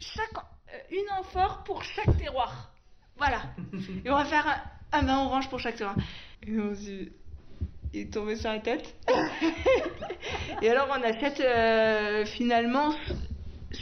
[0.00, 0.44] chaque
[0.90, 2.70] une amphore pour chaque terroir.
[3.16, 3.42] Voilà.
[4.04, 4.46] Et on va faire
[4.92, 5.96] un, un vin orange pour chaque terroir.
[6.46, 7.12] Et on s'est dit,
[7.94, 8.94] il est tombé sur la tête.
[10.62, 12.92] Et alors on achète euh, finalement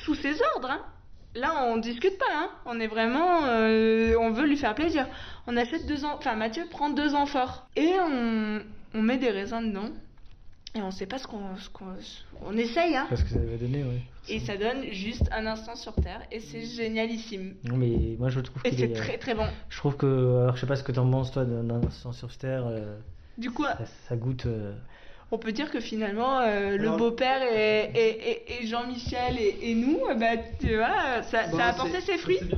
[0.05, 0.71] sous ses ordres.
[0.71, 0.85] hein.
[1.35, 2.25] Là on discute pas.
[2.35, 2.51] hein.
[2.67, 5.07] On est vraiment, euh, on veut lui faire plaisir.
[5.47, 6.15] On achète deux ans.
[6.19, 8.61] Enfin Mathieu prend deux amphores et on,
[8.95, 9.91] on met des raisins dedans.
[10.75, 11.87] et on sait pas ce qu'on ce qu'on
[12.47, 13.07] on essaye hein.
[13.09, 14.01] Parce que ça va donner, oui.
[14.29, 17.55] Et ça donne juste un instant sur terre et c'est génialissime.
[17.65, 19.47] Non, mais moi je trouve Et c'est est, très très bon.
[19.69, 20.41] Je trouve que.
[20.43, 22.65] Alors, je sais pas ce que t'en penses, toi, d'un d'un instant sur terre.
[22.67, 22.97] euh,
[23.39, 24.47] Du coup, ça, ça goûte.
[24.47, 24.73] euh,
[25.33, 29.75] on peut dire que finalement euh, le beau-père et, et, et, et Jean-Michel et, et
[29.75, 30.27] nous, euh, bah,
[30.61, 32.39] tu vois, ça, Bon, ça a apporté ses fruits.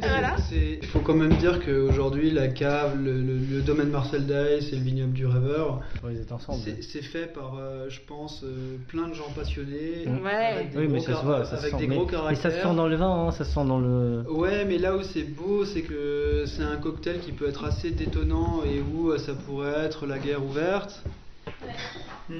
[0.00, 0.36] Voilà.
[0.52, 4.76] Il faut quand même dire qu'aujourd'hui, la cave, le, le- le domaine Marcel Dice et
[4.76, 6.60] le vignoble du rêveur, Ils étaient ensemble.
[6.80, 10.06] c'est fait par, euh, je pense, euh, plein de gens passionnés.
[10.24, 10.30] Ouais.
[10.32, 11.76] avec des Oui, mais gros ça se voit, ça se avec sent.
[11.78, 12.52] des Mais, gros mais ça caractères.
[12.52, 14.22] se sent dans le vin, hein, ça se sent dans le.
[14.30, 17.90] Ouais, mais là où c'est beau, c'est que c'est un cocktail qui peut être assez
[17.90, 21.02] détonnant et où ça pourrait être la guerre ouverte.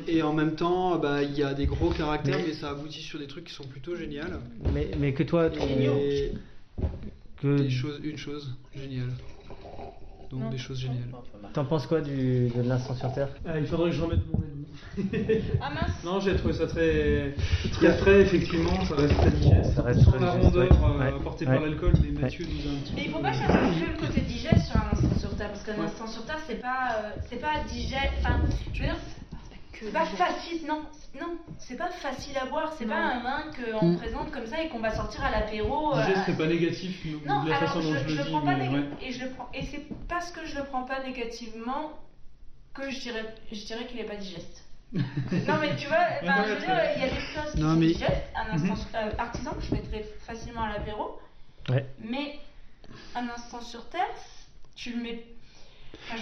[0.09, 3.03] Et en même temps, bah, il y a des gros caractères, Mais- mais ça aboutit
[3.03, 4.23] sur des trucs qui sont plutôt géniaux.
[4.75, 6.33] Mais, mais que toi, Et
[7.41, 9.11] que des choses, une chose géniale.
[10.31, 11.09] Donc des choses géniales.
[11.53, 13.29] t'en penses quoi du, de l'instant sur terre?
[13.47, 14.67] Ah, il faudrait que je remette mon ennemi.
[15.61, 17.35] Ah mince Non, j'ai trouvé ça très,
[17.73, 19.75] très frais, effectivement, ça reste très digeste.
[19.75, 20.69] Ça reste très la digeste, rondeur ouais.
[20.83, 21.09] euh, Ouais.
[21.21, 21.55] apportée Ouais.
[21.55, 23.93] par l'alcool, mais Mathieu nous a un petit Mais il peu- faut pas chercher que
[23.93, 25.85] le côté digeste sur un instant sur terre, parce qu'un Ouais.
[25.87, 28.15] instant sur terre, c'est pas, euh, c'est pas digeste.
[28.21, 28.41] Enfin,
[28.73, 28.97] je veux dire,
[29.81, 30.83] c'est pas facile, non,
[31.21, 33.97] non, c'est pas facile à boire, c'est pas un vin qu'on Mm.
[33.99, 35.95] présente comme ça et qu'on va sortir à l'apéro.
[35.95, 38.17] euh, Digeste, c'est pas négatif Non, de la alors façon je, dont je, je le
[38.19, 38.71] le dis, prends pas mais
[39.03, 41.93] et je le prends et c'est parce que je le prends pas négativement
[42.75, 44.65] que je dirais je dirais qu'il est pas digeste.
[44.93, 47.81] non mais tu vois, je veux dire, il y a des choses qui Non, sont
[47.81, 48.95] mais- digestes, un instant Mhm.
[49.09, 51.19] euh, artisan que je mettrais facilement à l'apéro,
[51.69, 51.85] Ouais.
[51.99, 52.39] mais
[53.15, 54.07] un instant sur terre,
[54.75, 55.25] tu le mets.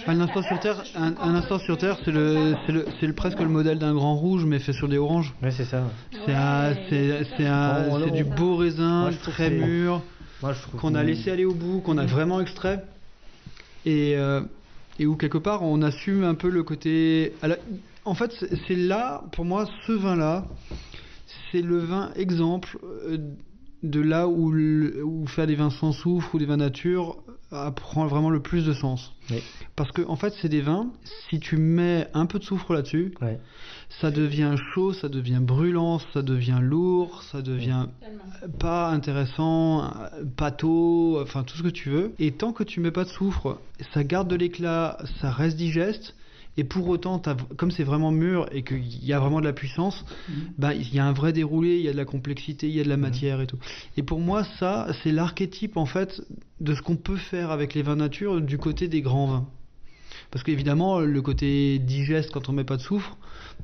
[0.07, 3.13] Un instant sur terre, je un, instant sur terre, c'est le, c'est le, c'est le
[3.13, 5.33] presque le modèle d'un grand rouge, mais fait sur des oranges.
[5.41, 5.83] Ouais, c'est ça.
[6.25, 9.55] C'est un, c'est, c'est un, Bon, c'est du beau raisin, moi, je trouve très que
[9.57, 10.03] c'est- mûr,
[10.41, 12.83] Moi, je trouve qu'on a laissé aller au bout, qu'on a vraiment extrait,
[13.85, 14.41] et euh,
[14.97, 17.33] et où quelque part on assume un peu le côté.
[18.05, 20.45] En fait, c'est c'est là, pour moi, ce vin-là,
[21.51, 23.17] c'est le vin exemple euh,
[23.83, 27.17] de là où, le- où faire des vins sans soufre ou des vins nature
[27.75, 29.13] prend vraiment le plus de sens.
[29.31, 29.41] Oui.
[29.75, 30.87] Parce que en fait, c'est des vins,
[31.29, 33.39] si tu mets un peu de soufre là-dessus, Ouais.
[34.01, 37.87] ça devient chaud, ça devient brûlant, ça devient lourd, ça devient
[38.59, 39.91] pas intéressant,
[40.37, 42.13] pâteau, enfin tout ce que tu veux.
[42.19, 43.59] Et tant que tu mets pas de soufre,
[43.93, 46.15] ça garde de l'éclat, ça reste digeste.
[46.57, 47.21] Et pour autant,
[47.57, 50.05] comme c'est vraiment mûr et qu'il y a vraiment de la puissance,
[50.57, 52.79] bah, il y a un vrai déroulé, il y a de la complexité, il y
[52.79, 53.57] a de la matière et tout.
[53.97, 56.21] Et pour moi, ça, c'est l'archétype en fait
[56.61, 59.47] de ce qu'on peut faire avec les vins nature du côté des grands vins.
[60.31, 63.17] Parce qu'évidemment, le côté digeste quand on met pas de soufre,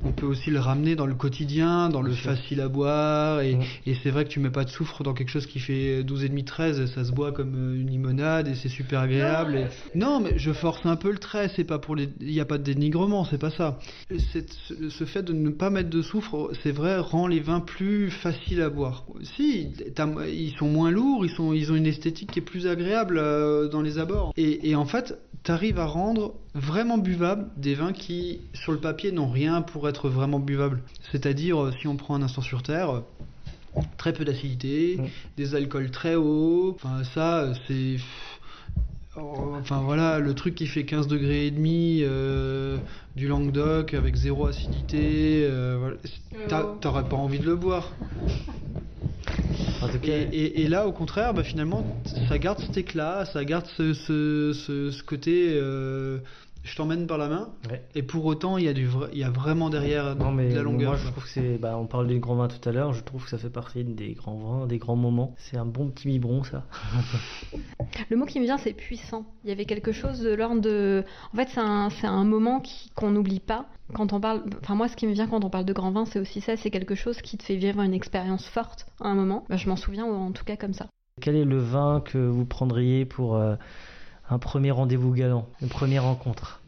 [0.04, 3.40] on peut aussi le ramener dans le quotidien, dans le facile à boire.
[3.42, 6.02] Et, et c'est vrai que tu mets pas de soufre dans quelque chose qui fait
[6.02, 9.56] 12,5 13, ça se boit comme euh, une limonade et c'est super agréable.
[9.56, 12.08] et- Non, mais je force un peu le trait, c'est pas pour les.
[12.20, 13.78] Il n'y a pas de dénigrement, c'est pas ça.
[14.90, 18.62] Ce fait de ne pas mettre de soufre, c'est vrai, rend les vins plus faciles
[18.62, 19.04] à boire.
[19.36, 19.68] Si,
[20.28, 23.68] ils sont moins lourds, ils, sont, ils ont une esthétique qui est plus agréable euh,
[23.68, 24.32] dans les abords.
[24.36, 29.12] Et, et en fait, t'arrives à rendre vraiment buvables des vins qui, sur le papier,
[29.12, 30.82] n'ont rien pour être vraiment buvables.
[31.10, 34.98] C'est-à-dire, euh, si on prend un instant sur terre, euh, très peu d'acidité,
[35.36, 37.96] des alcools très hauts, enfin ça, euh, c'est...
[39.16, 42.78] Oh, Enfin voilà, le truc qui fait 15 degrés et demi, euh,
[43.14, 45.96] du Languedoc avec zéro acidité, euh, voilà.
[46.48, 47.92] T'as- t'aurais pas envie de le boire.
[49.82, 51.84] En tout cas, Et, et- et là, au contraire, bah, finalement,
[52.28, 55.50] ça garde cet éclat, ça garde ce, ce, ce- ce côté.
[55.54, 56.18] euh,
[56.64, 57.50] je t'emmène par la main.
[57.70, 57.82] Ouais.
[57.94, 60.48] Et pour autant, il y a du, vrai- il y a vraiment derrière Non mais
[60.50, 60.92] de la longueur.
[60.92, 63.02] moi je trouve que c'est, bah, on parlait des grands vins tout à l'heure, je
[63.02, 65.34] trouve que ça fait partie des grands vins, des grands moments.
[65.38, 66.64] C'est un bon petit biberon ça.
[68.10, 69.24] Le mot qui me vient, c'est puissant.
[69.44, 71.04] Il y avait quelque chose de l'ordre de.
[71.32, 73.66] En fait, c'est un, c'est un moment qui- qu'on n'oublie pas.
[73.94, 74.42] Quand on parle.
[74.62, 76.56] Enfin, moi, ce qui me vient quand on parle de grand vin, c'est aussi ça.
[76.56, 79.44] C'est quelque chose qui te fait vivre une expérience forte à un moment.
[79.48, 80.86] Bah, je m'en souviens, en tout cas, comme ça.
[81.20, 83.54] Quel est le vin que vous prendriez pour euh,
[84.32, 86.60] un premier rendez-vous galant, une première rencontre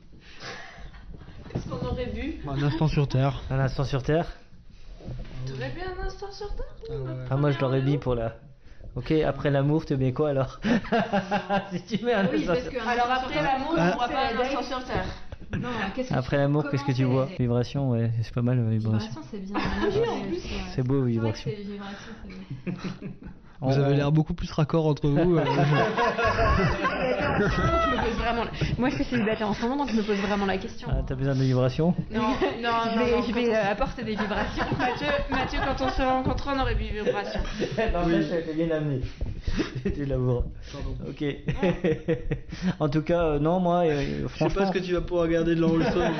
[1.50, 3.40] Qu'est-ce qu'on aurait bu Un instant sur terre.
[3.50, 4.26] Un instant sur terre
[5.46, 6.96] T'aurais bu un instant sur terre
[7.30, 8.36] Ah moi je l'aurais mis pour la...
[8.96, 10.60] Ok, après l'amour, tu mets quoi alors
[11.72, 13.90] Si tu mets un Oui, instant parce sur- que alors après l'amour, Ah.
[13.92, 15.06] on voit pas un instant sur terre.
[15.58, 18.70] Non, qu'est-ce que Après l'amour, qu'est-ce que tu vois Vibration, ouais, c'est pas mal, euh,
[18.70, 19.08] vibration.
[19.08, 19.60] Vibration, c'est bien.
[20.74, 21.50] C'est beau, vibration.
[21.50, 21.96] vibration,
[22.66, 22.74] c'est bien.
[23.60, 25.36] Vous On- avez l'air beaucoup plus raccord entre vous.
[25.38, 25.44] euh,
[27.36, 30.02] Je me pose vraiment la- Moi, je suis célibataire en ce moment, donc je me
[30.02, 30.88] pose vraiment la question.
[30.90, 31.94] Ah, T'as besoin de vibrations?
[32.12, 34.64] Non, non, je non, vais, non, je quand vais, on- euh, apporter des vibrations.
[34.78, 37.40] Mathieu, Mathieu, quand on se rencontre, on aurait bu vibration.
[37.94, 39.00] Non, ça, ça bien amené.
[39.82, 40.44] C'était laboureux.
[41.08, 41.24] Ok.
[42.80, 44.62] en tout cas, euh, non, moi, euh, Je sais franchement.
[44.62, 46.10] pas ce que tu vas pouvoir garder de l'enregistrement.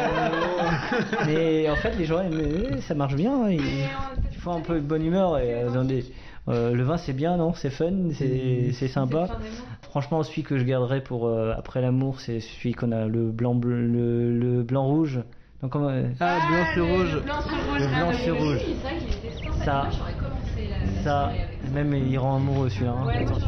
[1.27, 3.49] Mais en fait, les gens, aiment- eh, ça marche bien.
[3.51, 5.39] Il, il faut un peu de bonne humeur.
[5.39, 6.05] Et, euh, dans des- euh,
[6.47, 7.55] le vin, c'est bien, non?
[7.55, 9.29] C'est fun, c'est c'est sympa.
[9.83, 13.55] Franchement, celui que je garderai pour euh, après l'amour, c'est celui qu'on a le blanc,
[13.55, 15.21] bleu- le, le blanc rouge.
[15.63, 17.23] Donc, comment, euh, Ah, blanc sur rouge.
[17.23, 18.59] Blanc sur rouge, Le blanc sur rouge.
[18.59, 19.65] qu'il était sympathique.
[19.65, 19.89] Ça-
[21.03, 21.33] ça,
[21.73, 22.93] même il rend amoureux celui-là.
[22.93, 23.07] hein.
[23.17, 23.39] Ouais, moi,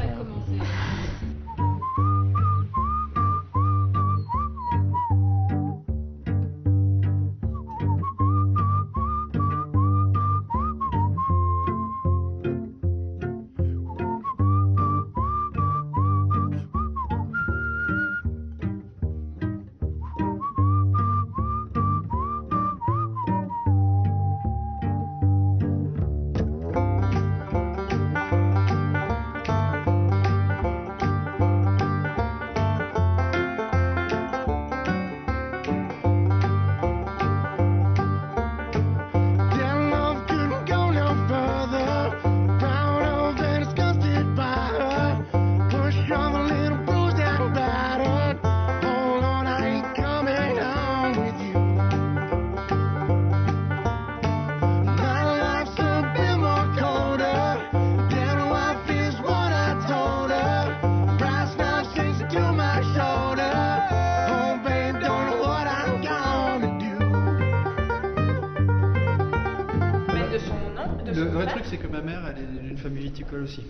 [73.42, 73.62] aussi.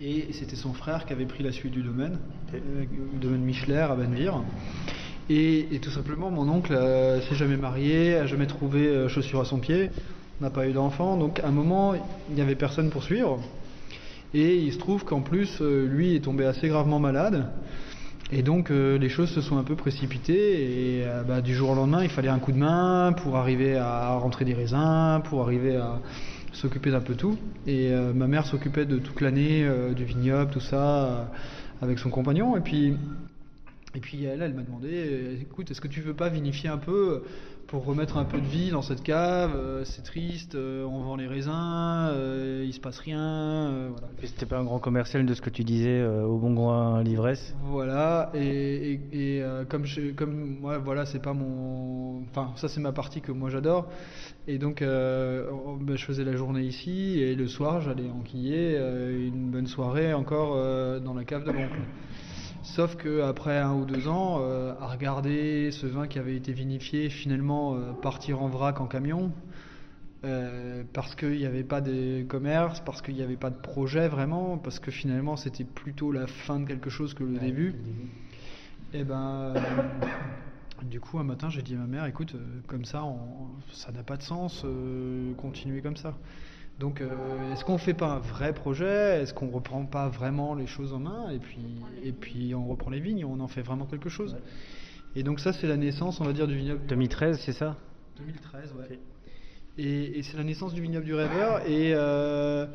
[0.00, 2.18] Et c'était son frère qui avait pris la suite du domaine,
[2.54, 4.42] euh, le domaine Micheler à Benvire.
[5.30, 9.40] Et, et tout simplement, mon oncle euh, s'est jamais marié, a jamais trouvé euh, chaussures
[9.40, 9.90] à son pied,
[10.40, 11.16] n'a pas eu d'enfant.
[11.16, 11.94] Donc à un moment,
[12.28, 13.40] il n'y avait personne pour suivre.
[14.34, 17.46] Et il se trouve qu'en plus, euh, lui est tombé assez gravement malade.
[18.32, 21.70] Et donc euh, les choses se sont un peu précipitées et euh, bah, du jour
[21.70, 25.42] au lendemain il fallait un coup de main pour arriver à rentrer des raisins, pour
[25.42, 26.00] arriver à
[26.56, 27.36] s'occuper d'un peu tout.
[27.66, 31.24] Et euh, ma mère s'occupait de toute l'année euh, du vignoble, tout ça, euh,
[31.82, 32.56] avec son compagnon.
[32.56, 32.94] Et puis,
[33.94, 37.22] et puis elle, elle m'a demandé, écoute, est-ce que tu veux pas vinifier un peu
[37.66, 39.50] pour remettre un peu de vie dans cette cave
[39.84, 42.12] C'est triste, on vend les raisins,
[42.64, 43.88] il se passe rien.
[43.90, 44.06] voilà.
[44.22, 47.54] Et C'était pas un grand commercial de ce que tu disais au bon coin l'ivresse?
[47.64, 52.22] Voilà, et, et- et, comme, je, comme moi, voilà, c'est pas mon.
[52.30, 53.88] Enfin, ça, c'est ma partie que moi j'adore.
[54.48, 58.76] Et donc, euh, oh, ben, je faisais la journée ici, et le soir, j'allais enquiller
[58.76, 61.80] euh, une bonne soirée encore euh, dans la cave de l'oncle.
[62.62, 64.40] Sauf que après un ou deux ans,
[64.80, 69.30] à regarder ce vin qui avait été vinifié finalement partir en vrac en camion,
[70.92, 74.58] parce qu'il n'y avait pas de commerce, parce qu'il n'y avait pas de projet vraiment,
[74.58, 77.76] parce que finalement c'était plutôt la fin de quelque chose que le début.
[78.92, 79.60] Et ben, euh,
[80.84, 83.92] du coup un matin j'ai dit à ma mère, écoute, euh, comme ça, on- ça
[83.92, 86.14] n'a pas de sens, euh, continuer comme ça.
[86.78, 89.22] Donc, euh, est-ce qu'on fait pas un vrai projet?
[89.22, 91.30] Est-ce qu'on reprend pas vraiment les choses en main?
[91.30, 91.58] Et puis
[92.04, 94.36] et puis on reprend les vignes, on en fait vraiment quelque chose
[95.14, 96.84] Et donc ça c'est la naissance, on va dire, du vignoble.
[96.86, 97.76] 2013, c'est ça?
[98.18, 98.98] 2013, ouais.
[99.78, 101.66] Et, et c'est la naissance du vignoble du rêveur.
[101.66, 102.66] Et, euh,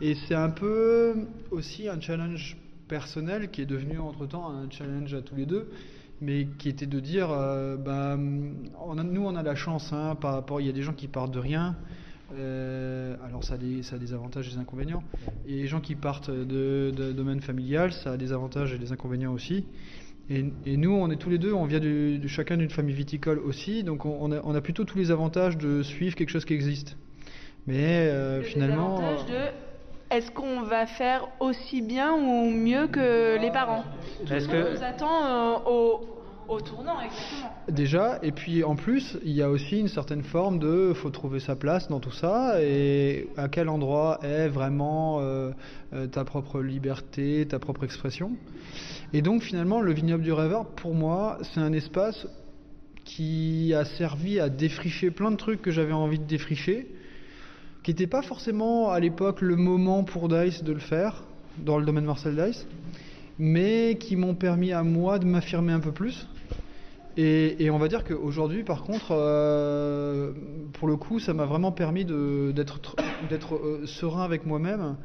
[0.00, 1.14] et c'est un peu
[1.50, 2.56] aussi un challenge
[2.88, 5.70] personnel qui est devenu entre-temps un challenge à tous les deux,
[6.20, 8.16] mais qui était de dire, euh, bah,
[8.84, 10.92] on a- nous on a la chance, hein, par rapport, il y a des gens
[10.94, 11.76] qui partent de rien.
[12.36, 15.02] euh, alors ça a, des, ça a des avantages et des inconvénients.
[15.46, 18.92] Et les gens qui partent de, de domaine familial, ça a des avantages et des
[18.92, 19.64] inconvénients aussi.
[20.28, 23.38] Et, et nous, on est tous les deux, on vient du- chacun d'une famille viticole
[23.38, 26.44] aussi, donc on, on a, on a plutôt tous les avantages de suivre quelque chose
[26.44, 26.98] qui existe.
[27.66, 29.32] Mais euh, finalement, de
[30.10, 33.84] est-ce qu'on va faire aussi bien ou mieux que les parents?
[34.30, 36.00] Est-ce On que nous attend euh, au,
[36.48, 37.52] au tournant, exactement.
[37.68, 41.40] Déjà, et puis en plus, il y a aussi une certaine forme de faut trouver
[41.40, 45.50] sa place dans tout ça et à quel endroit est vraiment euh,
[45.92, 48.32] euh, ta propre liberté, ta propre expression?
[49.12, 52.26] Et donc finalement, le vignoble du rêveur, pour moi, c'est un espace
[53.04, 56.88] qui a servi à défricher plein de trucs que j'avais envie de défricher,
[57.88, 61.24] qui n'était pas forcément à l'époque le moment pour Dice de le faire,
[61.56, 62.66] dans le domaine Marcel Dice,
[63.38, 66.28] mais qui m'ont permis à moi de m'affirmer un peu plus
[67.16, 70.32] Et, on va dire qu'aujourd'hui, par contre, euh,
[70.74, 72.92] pour le coup, ça m'a vraiment permis d'être
[73.54, 74.96] euh, serein avec moi-même.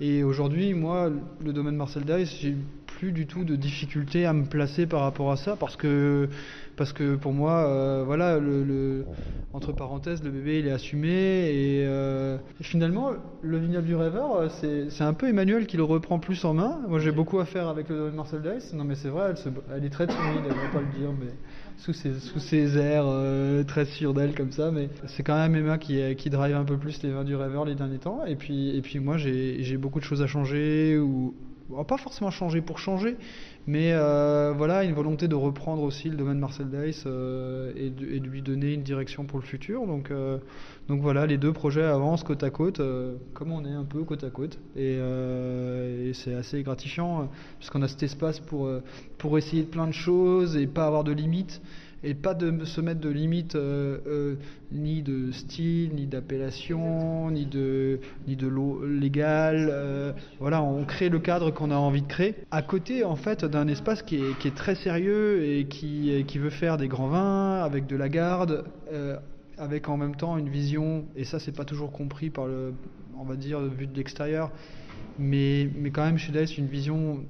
[0.00, 1.10] Et aujourd'hui, moi,
[1.44, 2.56] le domaine Marcel Dice, j'ai
[3.02, 6.28] plus du tout de difficulté à me placer par rapport à ça parce que
[6.76, 8.38] parce que pour moi, euh, voilà,
[9.52, 13.10] entre parenthèses, le bébé il est assumé et, euh, finalement,
[13.42, 16.78] le vignoble du rêveur, euh, c'est un peu Emmanuel qui le reprend plus en main.
[16.88, 18.72] Moi, j'ai beaucoup à faire avec le Marcel Dice.
[18.72, 19.34] Non, mais c'est vrai,
[19.74, 21.32] elle, est très timide, elle va pas le dire, mais
[21.78, 23.12] sous ses, sous ses airs
[23.66, 24.70] très sûrs d'elle comme ça.
[24.70, 27.64] Mais c'est quand même Emma qui, qui drive un peu plus les vins du rêveur
[27.64, 28.24] les derniers temps.
[28.26, 31.34] Et puis, et puis moi, j'ai beaucoup de choses à changer ou
[31.68, 33.16] bon, pas forcément changer pour changer,
[33.66, 38.18] mais euh, voilà, une volonté de reprendre aussi le domaine Marcel Dice euh, et, de,
[38.18, 39.86] de lui donner une direction pour le futur.
[39.86, 40.38] Donc, euh,
[40.88, 42.80] donc voilà, les deux projets avancent côte à côte,
[43.34, 44.58] comme on est un peu côte à côte.
[44.76, 48.68] Et, et c'est assez gratifiant, puisqu'on a cet espace pour,
[49.18, 51.62] pour essayer plein de choses et pas avoir de limites.
[52.04, 54.34] Et pas de se mettre de limites euh, euh,
[54.72, 59.68] ni de style, ni d'appellation, ni de, ni de l'eau légale.
[59.70, 62.34] euh, voilà, on crée le cadre qu'on a envie de créer.
[62.50, 66.38] À côté, en fait, d'un espace qui est, qui est très sérieux et qui, qui
[66.38, 68.64] veut faire des grands vins avec de la garde,
[69.58, 72.72] avec en même temps une vision, et ça, c'est pas toujours compris par le,
[73.16, 74.50] on va dire, vu de l'extérieur,
[75.18, 77.20] mais, mais quand même chez Dice, une vision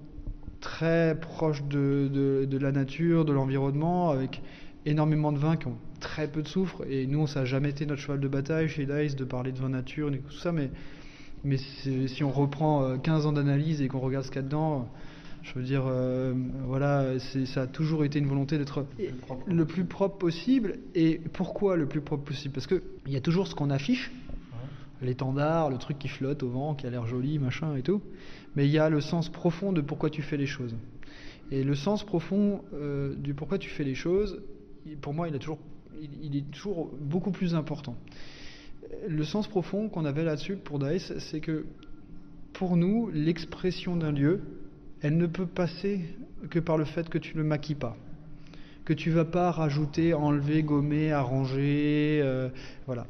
[0.61, 4.41] très proche de, de, de la nature, de l'environnement, avec
[4.87, 6.83] énormément de vins qui ont très peu de soufre.
[6.89, 9.59] Et nous, ça n'a jamais été notre cheval de bataille chez Dice de parler de
[9.59, 10.53] vin nature, ni tout ça.
[10.53, 10.71] Mais,
[11.45, 14.47] mais si on reprend euh, 15 ans d'analyse et qu'on regarde ce qu'il y a
[14.47, 14.89] dedans,
[15.43, 16.35] je veux dire, euh,
[16.67, 18.87] voilà, ça a toujours été une volonté d'être
[19.47, 20.79] le plus propre possible.
[20.95, 22.55] Et pourquoi le plus propre possible?
[22.55, 24.13] Parce qu'il y a toujours ce qu'on affiche,
[25.03, 28.01] l'étendard, le truc qui flotte au vent, qui a l'air joli, machin et tout.
[28.55, 30.77] Mais il y a le sens profond de pourquoi tu fais les choses.
[31.51, 34.41] Et le sens profond euh, du pourquoi tu fais les choses,
[35.01, 35.59] pour moi, il, a toujours,
[36.01, 37.97] il, est toujours beaucoup plus important.
[39.09, 41.67] Le sens profond qu'on avait là-dessus pour Dice, c'est que
[42.53, 44.41] pour nous, l'expression d'un lieu,
[45.01, 46.01] elle ne peut passer
[46.51, 47.97] que par le fait que tu ne le maquilles pas
[48.85, 52.49] que tu vas pas rajouter, enlever, gommer, arranger, euh,
[52.87, 53.07] voilà.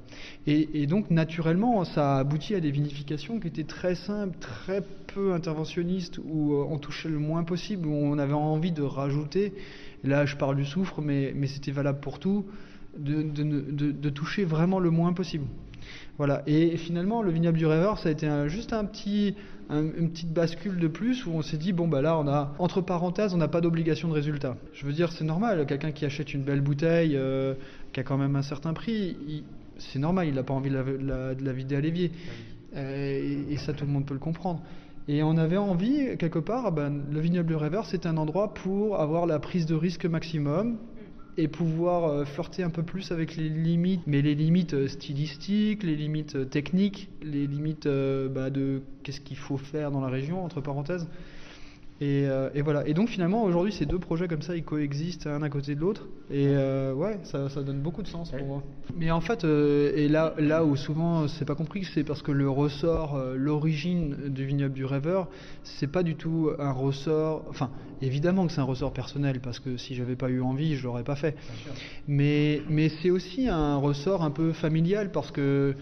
[0.47, 4.83] Et, et donc naturellement, ça a abouti à des vinifications qui étaient très simples, très
[5.15, 9.55] peu interventionnistes, où euh, on touchait le moins possible, où on avait envie de rajouter.
[10.05, 12.47] Là, je parle du soufre, mais, mais c'était valable pour tout,
[12.99, 15.45] de, de, ne- de- de toucher vraiment le moins possible.
[16.19, 16.43] Voilà.
[16.47, 19.35] Et finalement, le vignoble du rêveur, ça a été un- juste un petit,
[19.71, 22.55] un- une petite bascule de plus où on s'est dit bon bah là, on a
[22.59, 24.57] entre parenthèses, on n'a pas d'obligation de résultat.
[24.75, 25.65] Je veux dire, c'est normal.
[25.67, 27.55] Quelqu'un qui achète une belle bouteille, euh,
[27.93, 29.45] qui a quand même un certain prix, il-
[29.79, 30.29] c'est normal.
[30.29, 32.13] Il n'a pas envie de la, de la- de la vider à l'évier.
[32.77, 34.63] Euh, et, et ça, tout le monde peut le comprendre.
[35.09, 39.27] Et on avait envie, quelque part, ben, le vignoble rêveur, c'est un endroit pour avoir
[39.27, 40.79] la prise de risque maximum
[41.37, 45.83] et pouvoir euh, flirter un peu plus avec les limites, mais les limites euh, stylistiques,
[45.83, 47.89] les limites euh, techniques, les limites
[48.31, 51.09] bah, de qu'est-ce qu'il faut faire dans la région, entre parenthèses.
[52.03, 52.85] Et, euh, et voilà.
[52.89, 55.81] Et donc finalement, aujourd'hui, ces deux projets comme ça, ils coexistent un à côté de
[55.81, 56.09] l'autre.
[56.33, 58.63] Et euh, ouais, ça, ça donne beaucoup de sens pour moi.
[58.97, 62.33] Mais en fait, euh, et là, là où souvent c'est pas compris, c'est parce que
[62.33, 65.29] le ressort, l'origine du vignoble du rêveur,
[65.63, 67.45] c'est pas du tout un ressort.
[67.49, 70.83] Enfin, évidemment que c'est un ressort personnel, parce que si j'avais pas eu envie, je
[70.83, 71.37] l'aurais pas fait.
[72.09, 75.77] Mais, mais c'est aussi un ressort un peu familial, parce que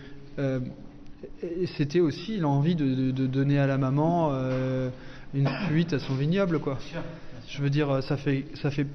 [1.79, 4.33] c'était aussi l'envie de, de- de donner à la maman
[5.35, 6.79] une suite à son vignoble, quoi.
[7.49, 8.87] Je veux dire, ça fait, ça fait,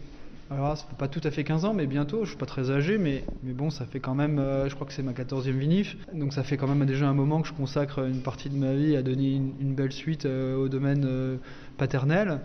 [0.52, 2.24] alors ça fait pas tout à fait 15 ans, mais bientôt.
[2.24, 4.86] Je suis pas très âgé, mais, mais bon, ça fait quand même, euh, je crois
[4.88, 7.54] que c'est ma 14e vinif, donc ça fait quand même déjà un moment que je
[7.54, 11.06] consacre une partie de ma vie à donner une, une belle suite euh, au domaine
[11.06, 11.38] euh,
[11.78, 12.40] paternel.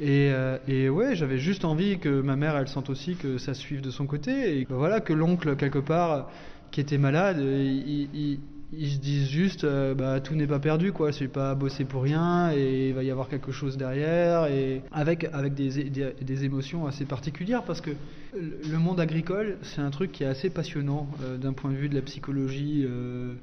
[0.00, 0.30] Et,
[0.68, 3.90] et ouais, j'avais juste envie que ma mère, elle sente aussi que ça suive de
[3.90, 6.30] son côté, et voilà, que l'oncle quelque part
[6.70, 8.38] qui était malade, il, il-
[8.72, 11.10] ils se disent juste, euh, bah, tout n'est pas perdu, quoi.
[11.10, 15.24] Je pas bossé pour rien, et il va y avoir quelque chose derrière, et avec
[15.32, 17.90] avec des, des, émotions assez particulières, parce que
[18.34, 21.88] le monde agricole, c'est un truc qui est assez passionnant euh, d'un point de vue
[21.88, 23.34] de la psychologie, euh,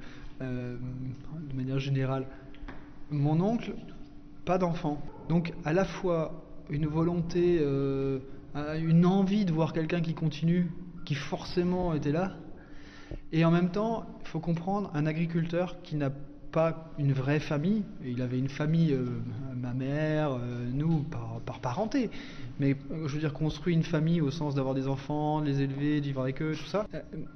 [0.42, 2.28] de manière générale.
[3.10, 3.74] Mon oncle,
[4.46, 5.02] pas d'enfant.
[5.30, 10.72] Donc à la fois une volonté, une envie de voir quelqu'un qui continue,
[11.06, 12.34] qui forcément était là,
[13.32, 16.12] et en même temps, il faut comprendre, un agriculteur qui n'a
[16.52, 19.06] pas une vraie famille, et il avait une famille, euh,
[19.56, 22.10] ma mère, euh, nous, par, par parenté,
[22.60, 25.62] mais euh, je veux dire construit une famille au sens d'avoir des enfants, de les
[25.62, 26.88] élever, de vivre avec eux, tout ça.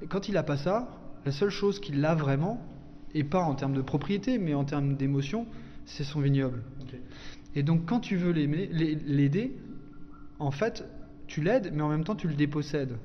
[0.08, 0.88] Quand il n'a pas ça,
[1.26, 2.66] la seule chose qu'il a vraiment,
[3.14, 5.48] et pas en termes de propriété, mais en termes d'émotion,
[5.86, 6.64] c'est son vignoble.
[7.56, 9.58] Et donc quand tu veux l'aider,
[10.38, 10.86] en fait,
[11.28, 12.98] tu tu l'aides, mais en même temps tu le dépossèdes.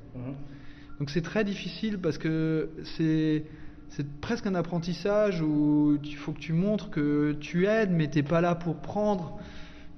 [0.99, 3.43] Donc c'est très difficile parce que c'est
[3.89, 8.23] c'est presque un apprentissage où il faut que tu montres que tu aides, mais t'es
[8.23, 9.37] pas là pour prendre.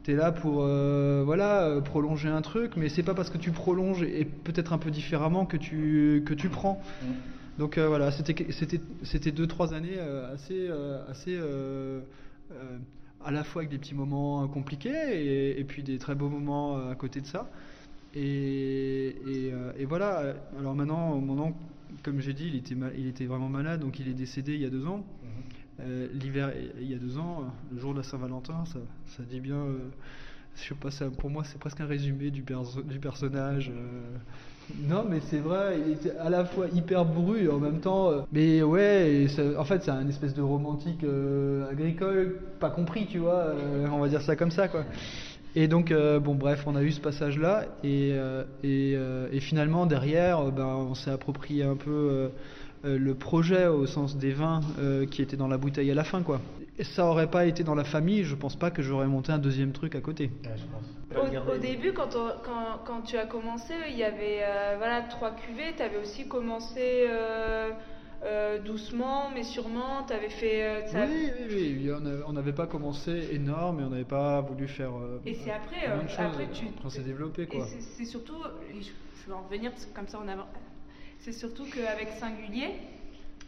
[0.03, 3.37] Tu es là pour euh, voilà euh, prolonger un truc, mais c'est pas parce que
[3.37, 6.81] tu prolonges et peut-être un peu différemment que tu que tu prends.
[7.57, 10.69] Donc euh, voilà, c'était c'était c'était deux trois années euh, assez
[11.09, 11.37] assez
[13.25, 16.89] à la fois avec des petits moments compliqués et, et puis des très beaux moments
[16.89, 17.49] à côté de ça.
[18.15, 20.33] Et, et, euh, et voilà.
[20.59, 21.57] Alors maintenant, mon oncle,
[22.03, 24.61] comme j'ai dit, il était ma- il était vraiment malade, donc il est décédé il
[24.61, 25.03] y a deux ans.
[25.79, 26.51] Euh, L'hiver,
[26.81, 29.57] il y a deux ans, euh, le jour de la Saint-Valentin, ça, ça dit bien.
[29.57, 29.77] euh,
[30.55, 33.69] je sais pas, ça, pour moi, c'est presque un résumé du, perso- du personnage.
[33.75, 34.17] euh.
[34.89, 38.09] Non, mais c'est vrai, il était à la fois hyper bourru et en même temps.
[38.11, 42.71] euh, mais ouais, et ça- en fait, c'est un espèce de romantique euh, agricole, pas
[42.71, 43.35] compris, tu vois.
[43.35, 44.83] euh, on va dire ça comme ça, quoi.
[45.55, 49.39] Et donc, euh, bon, bref, on a eu ce passage-là, et, euh, et, euh, et
[49.39, 52.29] finalement, derrière, euh, ben, on s'est approprié un peu euh,
[52.85, 56.03] euh, le projet au sens des vins euh, qui étaient dans la bouteille à la
[56.03, 56.41] fin, quoi.
[56.77, 59.39] Et ça aurait pas été dans la famille, je pense pas que j'aurais monté un
[59.39, 60.29] deuxième truc à côté.
[61.15, 65.01] Au, au début, quand, on- quand, quand tu as commencé, il y avait euh, voilà,
[65.09, 65.73] trois cuvées.
[65.75, 67.05] Tu avais aussi commencé
[68.23, 70.03] euh, euh, doucement, mais sûrement.
[70.07, 70.63] Tu avais fait.
[70.63, 74.03] euh, ça- Oui, oui, oui, en a- on n'avait pas commencé énorme et on n'avait
[74.03, 74.91] pas voulu faire.
[74.95, 76.65] euh, Et c'est après, euh, après tu.
[76.83, 77.65] On s'est développé, quoi.
[77.67, 78.37] c'est- surtout,
[78.73, 80.47] je, je vais en revenir parce que comme ça on avance.
[81.19, 82.75] C'est surtout qu'avec Singulier,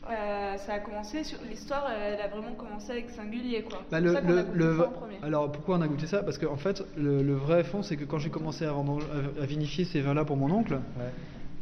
[0.10, 3.80] euh, ça a commencé sur l'histoire, elle a vraiment commencé avec Singulier quoi.
[3.92, 5.18] Bah, C'est le, pour ça qu'on le- a goûté le- ça en premier.
[5.24, 6.24] alors pourquoi on a goûté ça?
[6.24, 9.02] Parce qu'en fait, le, le vrai fond, c'est que quand j'ai commencé à, vendre-
[9.40, 10.80] à- à vinifier ces vins-là pour mon oncle,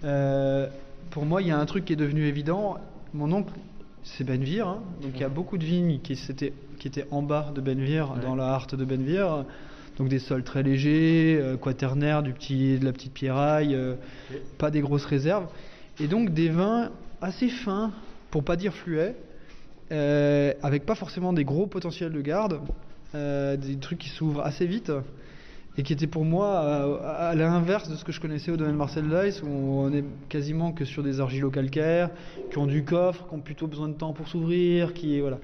[0.04, 0.68] euh,
[1.12, 2.78] pour moi, il y a un truc qui est devenu évident.
[3.14, 3.54] Mon oncle,
[4.04, 7.22] c'est Benvire, hein, donc il y a beaucoup de vignes qui, s'étaient- qui étaient en
[7.22, 9.46] bas de Benvire, dans la harte de Benvire.
[9.98, 13.96] Donc des sols très légers, euh, quaternaires, du petit, de la petite pierraille, euh,
[14.60, 15.48] pas des grosses réserves.
[16.00, 17.92] Et donc des vins assez fins,
[18.30, 19.16] pour pas dire fluets,
[19.92, 22.60] euh, avec pas forcément des gros potentiels de garde,
[23.14, 24.92] des trucs qui s'ouvrent assez vite
[25.78, 28.76] et qui étaient pour moi à, à l'inverse de ce que je connaissais au domaine
[28.76, 32.10] Marcel Dice où on est quasiment que sur des argilo-calcaires
[32.52, 35.38] qui ont du coffre, qui ont plutôt besoin de temps pour s'ouvrir, qui voilà.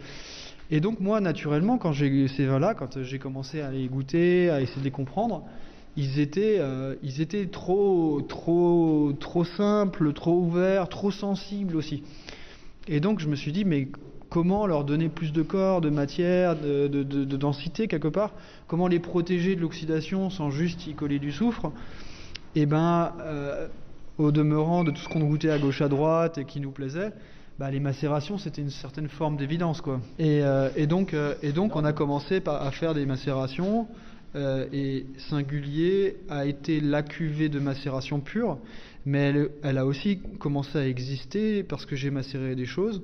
[0.72, 4.62] Et donc moi naturellement quand j'ai ces vins-là, quand j'ai commencé à les goûter, à
[4.62, 5.44] essayer de les comprendre,
[5.96, 12.04] ils étaient, euh, ils étaient trop, trop, trop simples, trop ouverts, trop sensibles aussi.
[12.88, 13.88] Et donc je me suis dit, mais
[14.34, 18.32] comment leur donner plus de corps, de matière, de, de- de- de densité quelque part
[18.68, 21.72] Comment les protéger de l'oxydation sans juste y coller du soufre
[22.56, 23.68] Et ben, euh,
[24.18, 27.12] au demeurant de tout ce qu'on goûtait à gauche à droite et qui nous plaisait,
[27.60, 30.00] bah, les macérations c'était une certaine forme d'évidence quoi.
[30.18, 30.70] Et, euh,
[31.14, 33.86] euh, et donc on a commencé par- à faire des macérations.
[34.36, 38.58] et Singulier a été la cuvée de macération pure,
[39.06, 43.04] mais elle, elle a aussi commencé à exister parce que j'ai macéré des choses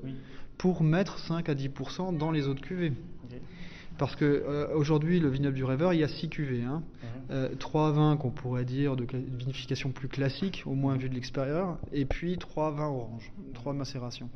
[0.57, 2.93] pour mettre 5 à 10% dans les autres cuvées.
[3.97, 6.63] Parce que euh, aujourd'hui, le vignoble du rêveur, il y a 6 cuvées.
[6.63, 6.83] Hein.
[7.31, 9.05] Euh, trois vins qu'on pourrait dire de
[9.37, 14.29] vinification plus classique, au moins vu de l'extérieur, et puis trois vins orange, trois macérations.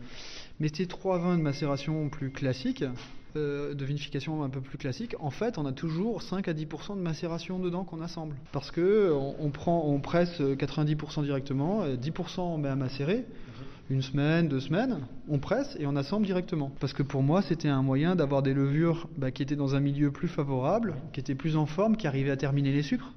[0.59, 2.83] Mais ces trois vins de macération plus classiques,
[3.35, 6.95] euh, de vinification un peu plus classique, en fait, on a toujours 5 à 10%
[6.95, 8.35] de macération dedans qu'on assemble.
[8.51, 12.75] Parce que on, on prend, on presse euh, 90% directement, euh, 10% on met à
[12.75, 13.25] macérer,
[13.89, 16.71] une semaine, deux semaines, on presse et on assemble directement.
[16.79, 19.79] Parce que pour moi, c'était un moyen d'avoir des levures bah, qui étaient dans un
[19.79, 23.13] milieu plus favorable, qui étaient plus en forme, qui arrivaient à terminer les sucres,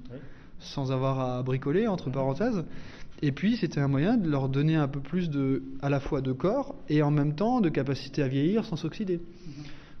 [0.59, 2.63] sans avoir à bricoler, entre parenthèses.
[3.21, 6.21] Et puis, c'était un moyen de leur donner un peu plus de, à la fois
[6.21, 9.21] de corps et en même temps de capacité à vieillir sans s'oxyder.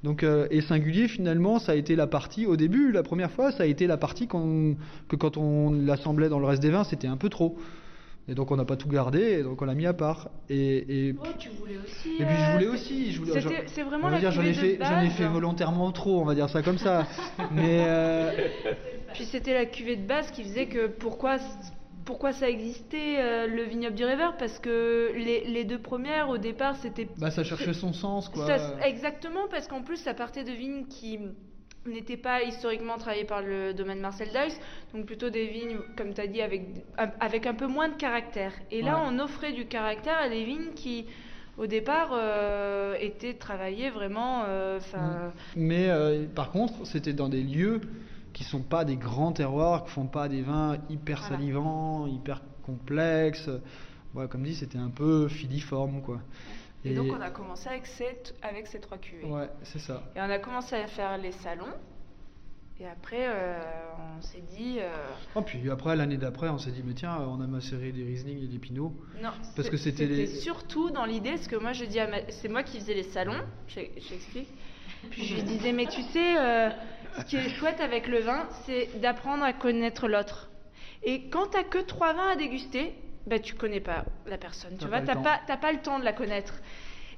[0.03, 3.51] Donc, euh, et singulier, finalement, ça a été la partie, au début, la première fois,
[3.51, 7.07] ça a été la partie que quand on l'assemblait dans le reste des vins, c'était
[7.07, 7.57] un peu trop.
[8.29, 10.29] Et donc on n'a pas tout gardé, et donc on l'a mis à part.
[10.49, 12.09] Et, et, Oh, tu voulais aussi.
[12.19, 13.41] et puis je euh, voulais c'est- aussi, je voulais.
[13.67, 16.35] C'est vraiment la j'en ai cuvée fait, de j'en ai fait volontairement trop, on va
[16.35, 17.07] dire ça comme ça.
[17.51, 18.31] Mais euh,
[19.13, 21.37] Puis c'était la cuvée de base qui faisait que pourquoi,
[22.07, 24.35] pourquoi ça existait euh, le vignoble du rêveur?
[24.37, 27.07] Parce que les, les deux premières au départ c'était.
[27.17, 28.45] bah, ça cherchait son sens, quoi.
[28.47, 31.19] Ça- exactement, parce qu'en plus ça partait de vignes qui
[31.85, 34.59] n'étaient pas historiquement travaillées par le domaine Marcel Dice,
[34.93, 36.63] donc plutôt des vignes, comme tu as dit, avec,
[37.19, 38.51] avec un peu moins de caractère.
[38.71, 39.05] Et là, Ouais.
[39.09, 41.05] on offrait du caractère à des vignes qui,
[41.57, 44.43] au départ, euh, étaient travaillées vraiment.
[44.47, 45.87] euh, 'fin, Mais
[46.35, 47.79] par contre, c'était dans des lieux
[48.37, 51.37] qui sont pas des grands terroirs, qui font pas des vins hyper Voilà.
[51.37, 53.49] salivants, hyper complexes.
[54.13, 56.19] Ouais, comme dit, c'était un peu filiforme, quoi.
[56.85, 59.25] Et, donc on a commencé avec, cette, avec ces trois cuvées.
[59.25, 60.03] Ouais, c'est ça.
[60.15, 61.73] Et on a commencé à faire les salons.
[62.79, 63.57] Et après, euh,
[64.19, 64.77] on s'est dit.
[64.79, 64.87] euh,
[65.33, 68.43] Oh, puis après, l'année d'après, on s'est dit, mais tiens, on a macéré des Riesling
[68.43, 68.93] et des Pinots.
[69.21, 70.27] Non, Parce que c'était les.
[70.27, 73.01] surtout dans l'idée, parce que moi je dis à ma- c'est moi qui faisais les
[73.01, 74.49] salons, je- j'explique.
[75.11, 76.69] Puis je lui disais, mais tu sais, euh,
[77.17, 80.49] ce qui est chouette avec le vin, c'est d'apprendre à connaître l'autre.
[81.03, 82.93] Et quand t'as que trois vins à déguster,
[83.25, 85.21] bah tu connais pas la personne, tu vois, pas le t'as temps.
[85.21, 86.53] pas, t'as pas le temps de la connaître.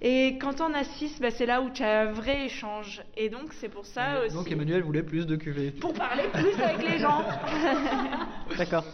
[0.01, 3.01] Et quand on a six, bah, c'est là où tu as un vrai échange.
[3.17, 4.33] Et donc c'est pour ça aussi.
[4.33, 5.71] Donc Emmanuel voulait plus de cuvées.
[5.71, 7.23] Pour parler plus avec les gens.
[8.57, 8.85] D'accord.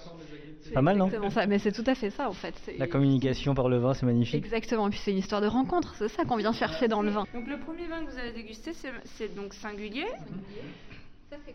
[0.74, 2.54] Pas mal, non ça, mais c'est tout à fait ça en fait.
[2.78, 4.44] La communication par le vin, c'est magnifique.
[4.44, 7.12] Exactement, et puis c'est une histoire de rencontre, c'est ça qu'on vient chercher dans le
[7.12, 7.26] vin.
[7.34, 8.72] Donc le premier vin que vous avez dégusté,
[9.06, 10.06] c'est donc singulier.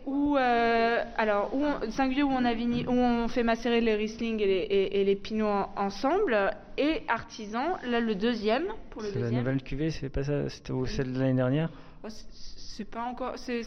[0.05, 3.95] Où, euh, alors, où on- singulier où on a vini- où on fait macérer les
[3.95, 6.37] Riesling et les, et, et les Pinots en- ensemble,
[6.77, 7.77] et artisan.
[7.89, 11.19] Là, le deuxième pour le C'est la nouvelle cuvée, c'est pas ça C'était celle de
[11.19, 11.69] l'année dernière
[12.03, 13.63] Oh, c'est- c'est pas encore, c'est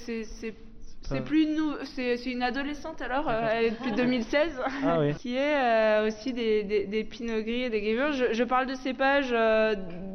[1.09, 5.15] c'est plus nous, c'est c'est une adolescente alors, euh, elle est depuis 2016, Ah oui.
[5.21, 8.13] qui est euh, aussi des, des, des Pinot Gris et des Gruyères.
[8.13, 9.75] Je, je parle de cépages euh,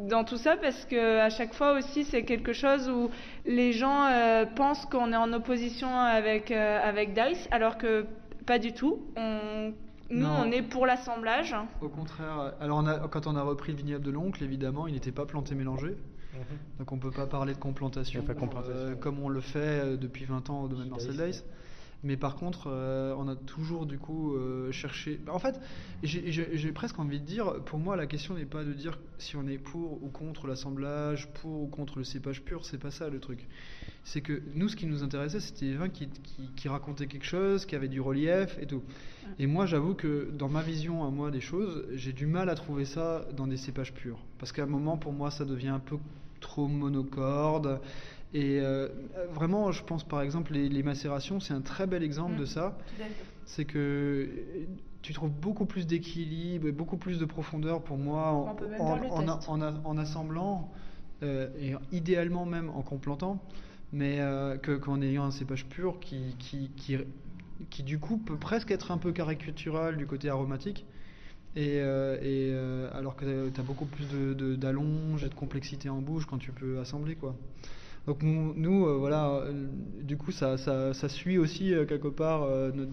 [0.10, 3.10] dans tout ça parce que à chaque fois aussi c'est quelque chose où
[3.46, 8.06] les gens euh, pensent qu'on est en opposition avec euh, avec Dice, alors que
[8.46, 9.00] pas du tout.
[9.16, 9.72] On,
[10.12, 10.44] nous, Non.
[10.44, 11.56] on est pour l'assemblage.
[11.82, 14.96] Au contraire, alors on a- quand on a repris le vignoble de l'oncle, évidemment, il
[14.96, 15.90] n'était pas planté mélangé.
[16.78, 18.34] Donc on peut pas parler de complantation, pas
[18.70, 21.44] euh, comme on le fait euh, depuis 20 ans au domaine Marcel Dice.
[22.04, 25.20] Mais par contre, euh, on a toujours du coup euh, cherché.
[25.26, 25.60] bah, en fait,
[26.02, 29.46] j'ai- presque envie de dire, pour moi, la question n'est pas de dire si on
[29.48, 32.64] est pour ou contre l'assemblage, pour ou contre le cépage pur.
[32.66, 33.48] C'est pas ça le truc.
[34.06, 37.26] C'est que nous, ce qui nous intéressait, c'était des vins qui, qui, qui racontaient quelque
[37.26, 38.82] chose, qui avaient du relief et tout.
[39.38, 42.56] Et moi, j'avoue que dans ma vision à moi des choses, j'ai du mal à
[42.56, 44.20] trouver ça dans des cépages purs.
[44.38, 45.98] Parce qu'à un moment, pour moi, ça devient un peu
[46.40, 47.82] trop monocorde.
[48.34, 48.88] Et euh,
[49.32, 52.78] vraiment, je pense par exemple, les, les macérations, c'est un très bel exemple de ça.
[53.46, 54.66] C'est que euh,
[55.02, 60.72] tu trouves beaucoup plus d'équilibre et beaucoup plus de profondeur pour moi en, assemblant
[61.24, 63.42] euh, et idéalement même en complantant,
[63.92, 66.98] mais euh, que- qu'en ayant un cépage pur qui, qui, qui,
[67.70, 70.86] qui, du coup peut presque être un peu caricatural du côté aromatique.
[71.56, 75.34] Et, euh, et, euh, alors que tu as beaucoup plus de, de- d'allonge et de
[75.34, 77.36] complexité en bouche quand tu peux assembler quoi.
[78.10, 79.68] Donc nous, nous, euh, voilà, euh,
[80.02, 82.42] du coup ça, ça, ça suit aussi euh, quelque part
[82.74, 82.90] notre-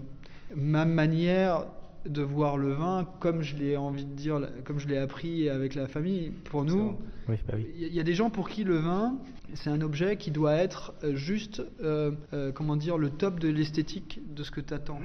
[0.55, 1.65] ma manière
[2.05, 5.75] de voir le vin comme je l'ai envie de dire, comme je l'ai appris avec
[5.75, 6.33] la famille.
[6.51, 6.99] Pour nous,
[7.31, 7.67] Oui, bah oui.
[7.79, 9.17] il y a- des gens pour qui le vin,
[9.55, 14.21] c'est un objet qui doit être juste, euh, euh, comment dire, le top de l'esthétique
[14.35, 15.01] de ce que tu attends.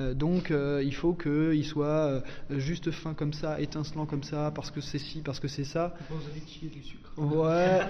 [0.00, 2.20] Euh, donc euh, il faut qu'il soit euh,
[2.50, 5.94] juste fin comme ça, étincelant comme ça, parce que c'est ci, parce que c'est ça.
[6.08, 7.12] Vous avez du sucre.
[7.18, 7.80] Ouais.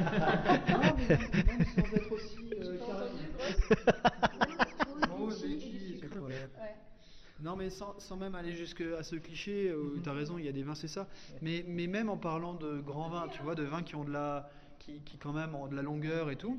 [7.41, 10.53] Non, mais sans, sans même aller jusqu'à ce cliché, euh, t'as raison, il y a
[10.53, 11.07] des vins, c'est ça.
[11.41, 14.13] Mais, mais même en parlant de grands vins, tu vois, de vins qui ont de
[14.13, 14.51] la,
[14.89, 16.59] qui, qui quand même ont de la longueur et tout,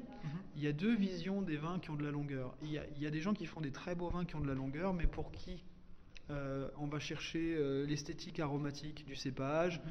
[0.55, 2.55] il y a deux visions des vins qui ont de la longueur.
[2.61, 4.35] Il y a, il y a des gens qui font des très beaux vins qui
[4.35, 5.63] ont de la longueur, mais pour qui
[6.29, 9.81] euh, on va chercher euh, l'esthétique aromatique du cépage.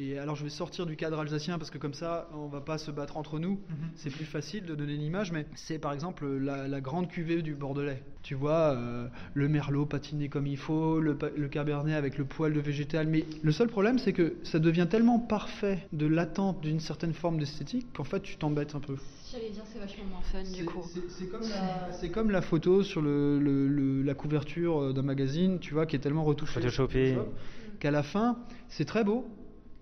[0.00, 2.78] Et alors je vais sortir du cadre alsacien parce que comme ça on va pas
[2.78, 3.58] se battre entre nous.
[3.96, 7.54] C'est plus facile de donner l'image, mais c'est par exemple la, la grande cuvée du
[7.56, 8.02] Bordelais.
[8.22, 11.14] Tu vois, euh, le merlot patiné comme il faut, le,
[11.48, 13.08] cabernet avec le poil de végétal.
[13.08, 17.38] Mais le seul problème c'est que ça devient tellement parfait de l'attente d'une certaine forme
[17.38, 18.94] d'esthétique qu'en fait tu t'embêtes un peu.
[19.32, 20.88] J'allais dire c'est vachement moins fun du coup.
[21.08, 25.02] C'est comme la, c'est comme la photo sur le, le- le- la couverture euh, d'un
[25.02, 26.54] magazine, tu vois, qui est tellement retouchée.
[26.54, 27.14] Photoshopée.
[27.14, 27.32] Photoshop,
[27.80, 28.38] Qu'à la fin,
[28.68, 29.28] c'est très beau,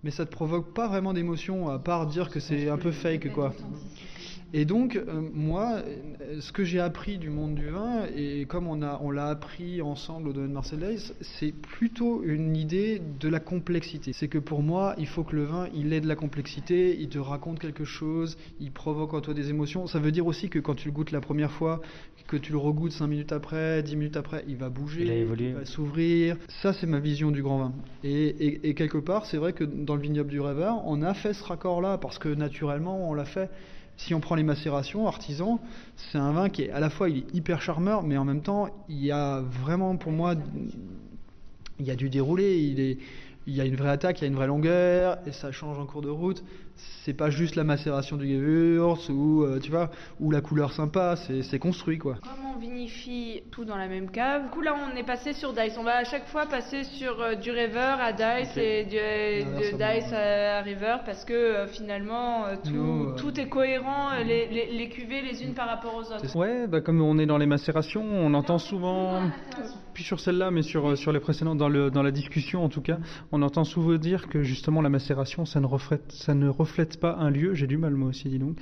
[0.04, 3.32] mais ça te provoque pas vraiment d'émotion, à part dire que c'est un peu fake,
[3.32, 3.52] quoi.
[4.52, 5.82] Et donc, euh, moi,
[6.40, 9.82] ce que j'ai appris du monde du vin, et comme on a, on l'a appris
[9.82, 14.12] ensemble au domaine Marseillais, c'est plutôt une idée de la complexité.
[14.12, 17.08] C'est que pour moi, il faut que le vin, il ait de la complexité, il
[17.08, 19.88] te raconte quelque chose, il provoque en toi des émotions.
[19.88, 21.80] Ça veut dire aussi que quand tu le goûtes la première fois,
[22.26, 25.14] que tu le regoutes 5 minutes après, 10 minutes après, il va bouger, Il a
[25.14, 25.52] évolué.
[25.52, 26.36] va s'ouvrir.
[26.62, 27.72] Ça, c'est ma vision du grand vin.
[28.02, 31.14] Et, et- et quelque part, c'est vrai que dans le vignoble du Rêveur, on a
[31.14, 33.48] fait ce raccord-là, parce que naturellement, on l'a fait.
[33.96, 35.58] Si on prend les macérations, artisan,
[35.96, 38.42] c'est un vin qui est à la fois il est hyper charmeur, mais en même
[38.42, 40.34] temps, il y a vraiment pour moi,
[41.78, 42.98] il y a du déroulé, il est,
[43.46, 45.78] il y a une vraie attaque, il y a une vraie longueur, et ça change
[45.78, 46.42] en cours de route.
[47.04, 51.16] C'est pas juste la macération du Gewürz ou euh, tu vois ou la couleur sympa,
[51.16, 52.16] c'est construit quoi.
[52.22, 55.52] Comme on vinifie tout dans la même cave, du coup là on est passé sur
[55.52, 55.76] Dice.
[55.78, 59.74] On va à chaque fois passer sur euh, du River à Dice et du, de
[59.74, 59.78] Inversement.
[59.78, 64.22] Dice à River parce que euh, finalement euh, tout, Nous, euh, tout est cohérent, euh,
[64.22, 66.36] les, les, les cuvées les unes par rapport aux autres.
[66.36, 69.22] Ouais, bah comme on est dans les macérations, on entend souvent,
[69.94, 72.82] puis sur celle-là, mais sur, sur les précédentes, dans, le, dans la discussion en tout
[72.82, 72.98] cas,
[73.32, 76.65] on entend souvent dire que justement la macération, ça ne reflète, ça ne reflète
[77.00, 78.56] pas un lieu, j'ai du mal moi aussi, dis donc,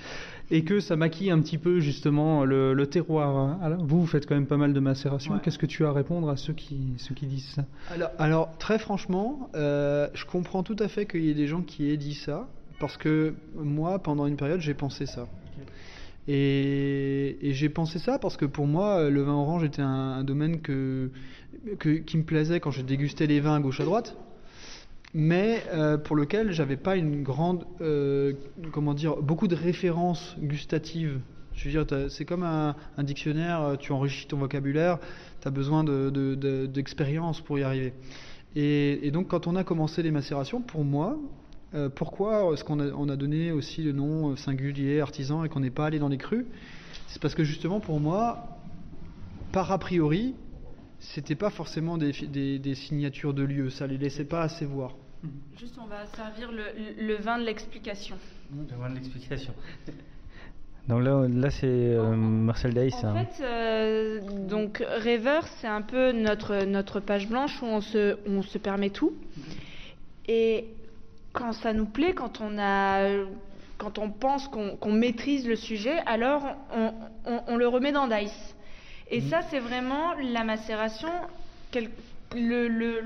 [0.51, 3.37] et que ça maquille un petit peu justement le, le terroir.
[3.37, 3.59] hein.
[3.63, 5.41] Alors, vous, vous faites quand même pas mal de macération, Ouais.
[5.43, 7.65] qu'est-ce que tu as à répondre à ceux qui, ceux qui disent ça?
[7.91, 11.63] Alors, alors, très franchement, euh, je comprends tout à fait qu'il y ait des gens
[11.63, 12.49] qui aient dit ça,
[12.79, 15.27] parce que moi, pendant une période, j'ai pensé ça.
[16.27, 20.25] Et, et j'ai pensé ça parce que pour moi, le vin orange était un, un
[20.25, 21.11] domaine que,
[21.79, 24.17] que- qui me plaisait quand je dégustais les vins à gauche à droite,
[25.15, 28.33] mais euh, pour lequel j'avais pas une grande, euh,
[28.73, 31.21] comment dire, beaucoup de références gustatives.
[32.09, 34.99] C'est comme un, dictionnaire, euh, tu enrichis ton vocabulaire,
[35.41, 37.93] tu as besoin de- de- de- d'expérience pour y arriver.
[38.57, 41.17] Et, donc, quand on a commencé les macérations, pour moi,
[41.97, 45.71] pourquoi est-ce qu'on a, on a donné aussi le nom singulier, artisan, et qu'on n'est
[45.71, 46.45] pas allé dans les crus
[47.09, 48.47] C'est parce que justement, pour moi,
[49.53, 50.35] par a priori,
[51.01, 54.95] c'était pas forcément des- des signatures de lieux, ça les laissait pas assez voir.
[55.59, 56.65] Juste on va servir le,
[57.07, 58.17] le vin de l'explication.
[58.51, 59.55] Demande l'explication.
[60.89, 65.67] Donc là, là c'est euh, Marcel Day, c'est En un- fait, euh, donc River, c'est
[65.67, 69.15] un peu notre, notre page blanche où on se, on se permet tout.
[70.29, 70.67] Et
[71.33, 73.09] quand ça nous plaît, quand on, a,
[73.79, 76.43] quand on pense qu'on qu'on maîtrise le sujet, alors
[76.75, 76.93] on,
[77.25, 78.55] on- on le remet dans Dice.
[79.11, 81.09] Et ça, c'est vraiment la macération,
[81.71, 81.91] quel-
[82.35, 83.03] le, le,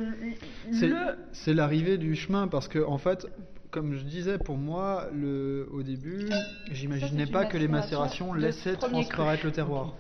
[0.72, 0.96] C'est le,
[1.32, 3.26] c'est l'arrivée du chemin parce que en fait,
[3.70, 6.28] comme je disais, pour moi, le, au début,
[6.70, 9.48] j'imaginais pas que les macération macérations laissaient transparaître cru.
[9.48, 9.94] le terroir.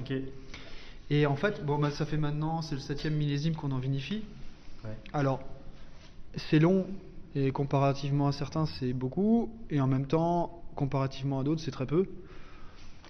[1.10, 4.24] Et en fait, bon, bah, ça fait maintenant, c'est le septième millésime qu'on en vinifie.
[4.84, 4.96] Ouais.
[5.12, 5.40] Alors,
[6.36, 6.86] c'est long
[7.34, 11.86] et comparativement à certains, c'est beaucoup, et en même temps, comparativement à d'autres, c'est très
[11.86, 12.06] peu.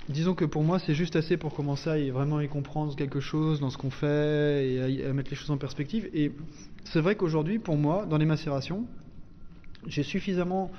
[0.09, 3.21] Disons que pour moi, c'est juste assez pour commencer à y- vraiment y comprendre quelque
[3.21, 6.09] chose dans ce qu'on fait et à, y- à mettre les choses en perspective.
[6.15, 6.33] Et
[6.85, 8.87] c'est vrai qu'aujourd'hui, pour moi, dans les macérations,
[9.87, 10.71] j'ai suffisamment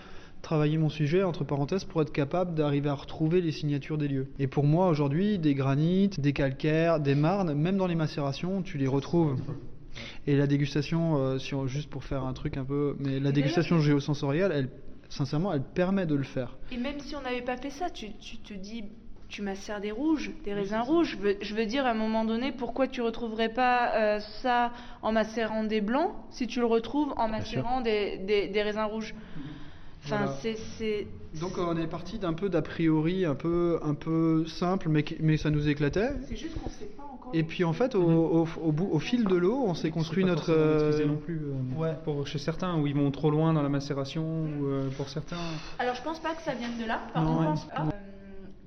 [0.42, 4.28] travaillé mon sujet, entre parenthèses, pour être capable d'arriver à retrouver les signatures des lieux.
[4.40, 8.78] Et pour moi, aujourd'hui, des granites, des calcaires, des marnes, même dans les macérations, tu
[8.78, 9.36] les retrouves.
[10.28, 12.96] Et la dégustation, euh, juste pour faire un truc un peu...
[13.00, 14.70] Mais la dégustation géosensorielle, elle,
[15.10, 16.58] sincèrement, elle permet de le faire.
[16.72, 18.86] Et même si on n'avait pas fait ça, tu, tu te dis,
[19.30, 21.12] tu macères des rouges, des raisins rouges.
[21.12, 24.72] Je veux, je veux dire, à un moment donné, pourquoi tu retrouverais pas euh, ça
[25.02, 29.14] en macérant des blancs si tu le retrouves en macérant des, des- des raisins rouges
[30.06, 30.32] Enfin, Voilà.
[30.42, 31.08] c'est- c'est.
[31.42, 35.04] Donc euh, on est parti d'un peu d'a priori un peu, un peu simple, mais,
[35.20, 36.12] mais ça nous éclatait.
[36.28, 37.32] C'est juste qu'on sait pas encore.
[37.36, 40.24] Et puis en fait, au, au, au bout, au fil de l'eau, on s'est construit
[40.24, 40.52] pas notre...
[40.52, 41.42] euh, non plus.
[41.84, 45.10] euh, Pour chez certains où ils vont trop loin dans la macération, ou euh, pour
[45.10, 45.36] certains.
[45.78, 47.02] Alors, je pense pas que ça vienne de là.
[47.14, 47.92] Par Non, contre, ouais.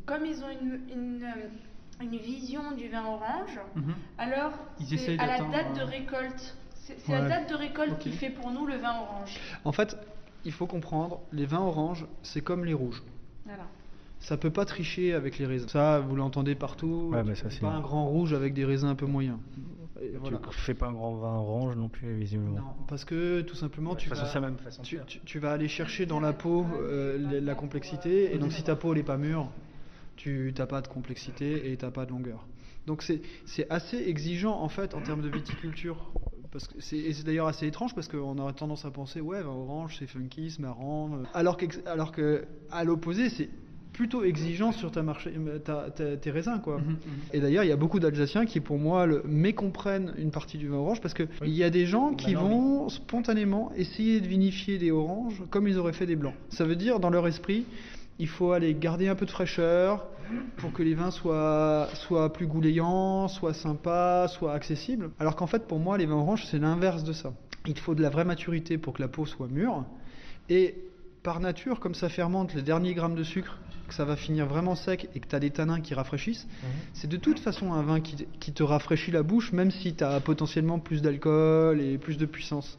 [0.03, 3.95] Euh, comme ils ont une, une, euh, une vision du vin orange, Mhm.
[4.19, 6.57] alors c'est à la d'atteindre, date de euh, récolte.
[6.75, 7.21] C'est Ouais.
[7.21, 9.39] la date de récolte qui fait pour nous le vin orange.
[9.65, 9.97] En fait,
[10.45, 13.03] il faut comprendre, les vins oranges, c'est comme les rouges.
[13.47, 13.65] Voilà.
[14.19, 15.69] Ça peut pas tricher avec les raisins.
[15.69, 17.11] Ça, vous l'entendez partout.
[17.13, 19.39] Ouais, ça, pas un grand rouge avec des raisins un peu moyens.
[20.01, 20.39] Et voilà.
[20.51, 22.57] Tu fais pas un grand vin orange non plus, visiblement.
[22.57, 24.57] Non, parce que tout simplement, vas, même
[25.25, 28.75] tu vas aller chercher dans la peau euh, la, la complexité, et donc si ta
[28.77, 29.49] peau n'est pas mûre,
[30.17, 32.47] tu n'as pas de complexité et tu n'as pas de longueur.
[32.87, 36.13] Donc c'est assez exigeant en fait en termes de viticulture.
[36.51, 39.49] Parce que et c'est d'ailleurs assez étrange parce qu'on aurait tendance à penser ouais vin
[39.49, 41.11] orange c'est funky, c'est marrant.
[41.15, 41.23] euh.
[41.33, 43.49] Alors que alors que à l'opposé c'est
[43.95, 45.33] plutôt exigeant sur ta marché,
[45.65, 46.79] ta- ta- tes raisins quoi.
[47.33, 50.69] Et d'ailleurs il y a beaucoup d'Alsaciens qui pour moi le, mécomprennent une partie du
[50.69, 54.77] vin orange parce que il y a des gens qui vont spontanément essayer de vinifier
[54.79, 56.35] des oranges comme ils auraient fait des blancs.
[56.51, 57.65] Ça veut dire dans leur esprit
[58.19, 60.07] il faut aller garder un peu de fraîcheur
[60.57, 65.11] pour que les vins soient, soient plus goulayants, soient sympas, soient accessibles.
[65.19, 67.33] Alors qu'en fait, pour moi, les vins oranges, c'est l'inverse de ça.
[67.67, 69.85] Il faut de la vraie maturité pour que la peau soit mûre.
[70.49, 70.77] Et
[71.23, 73.59] par nature, comme ça fermente les derniers grammes de sucre,
[73.89, 76.49] que ça va finir vraiment sec et que tu as des tanins qui rafraîchissent,
[76.95, 79.95] c'est de toute façon un vin qui, te- qui te rafraîchit la bouche, même si
[79.95, 82.79] tu as potentiellement plus d'alcool et plus de puissance.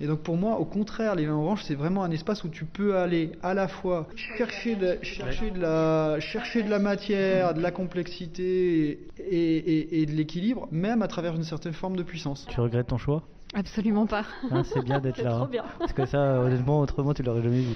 [0.00, 2.64] Et donc pour moi, au contraire, les vins oranges, c'est vraiment un espace où tu
[2.64, 7.60] peux aller à la fois chercher de, chercher de, la, chercher de la matière, de
[7.60, 12.46] la complexité et, et- et de l'équilibre, même à travers une certaine forme de puissance.
[12.50, 13.22] Tu regrettes ton choix?
[13.54, 14.24] Absolument pas.
[14.50, 15.30] Hein, C'est bien d'être C'est là.
[15.30, 15.48] trop hein.
[15.50, 15.64] bien.
[15.78, 17.74] Parce que ça, honnêtement, autrement, tu l'aurais jamais vu.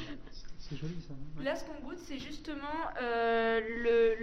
[0.58, 1.14] C'est joli ça.
[1.42, 2.58] Là, ce qu'on goûte, c'est justement
[3.00, 4.14] euh, le,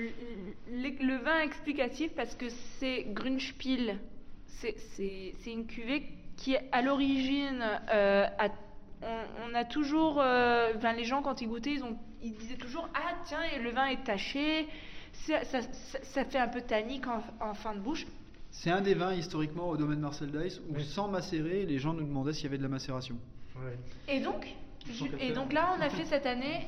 [0.69, 2.45] le, le vin explicatif parce que
[2.79, 3.99] c'est Grünspiel.
[4.47, 6.03] C'est une cuvée
[6.37, 8.49] qui, à l'origine, euh, a-
[9.01, 10.19] on, on a toujours.
[10.21, 13.85] euh, les gens, quand ils goûtaient, ils, ont, ils disaient toujours Ah, tiens, le vin
[13.87, 14.67] est taché.
[15.13, 18.05] Ça, ça, ça- ça fait un peu tannique en, en fin de bouche.
[18.51, 22.05] C'est un des vins historiquement au domaine Marcel Dice où sans macérer, les gens nous
[22.05, 23.15] demandaient s'il y avait de la macération.
[24.07, 24.47] Et donc,
[25.19, 26.67] et donc là, on a fait cette année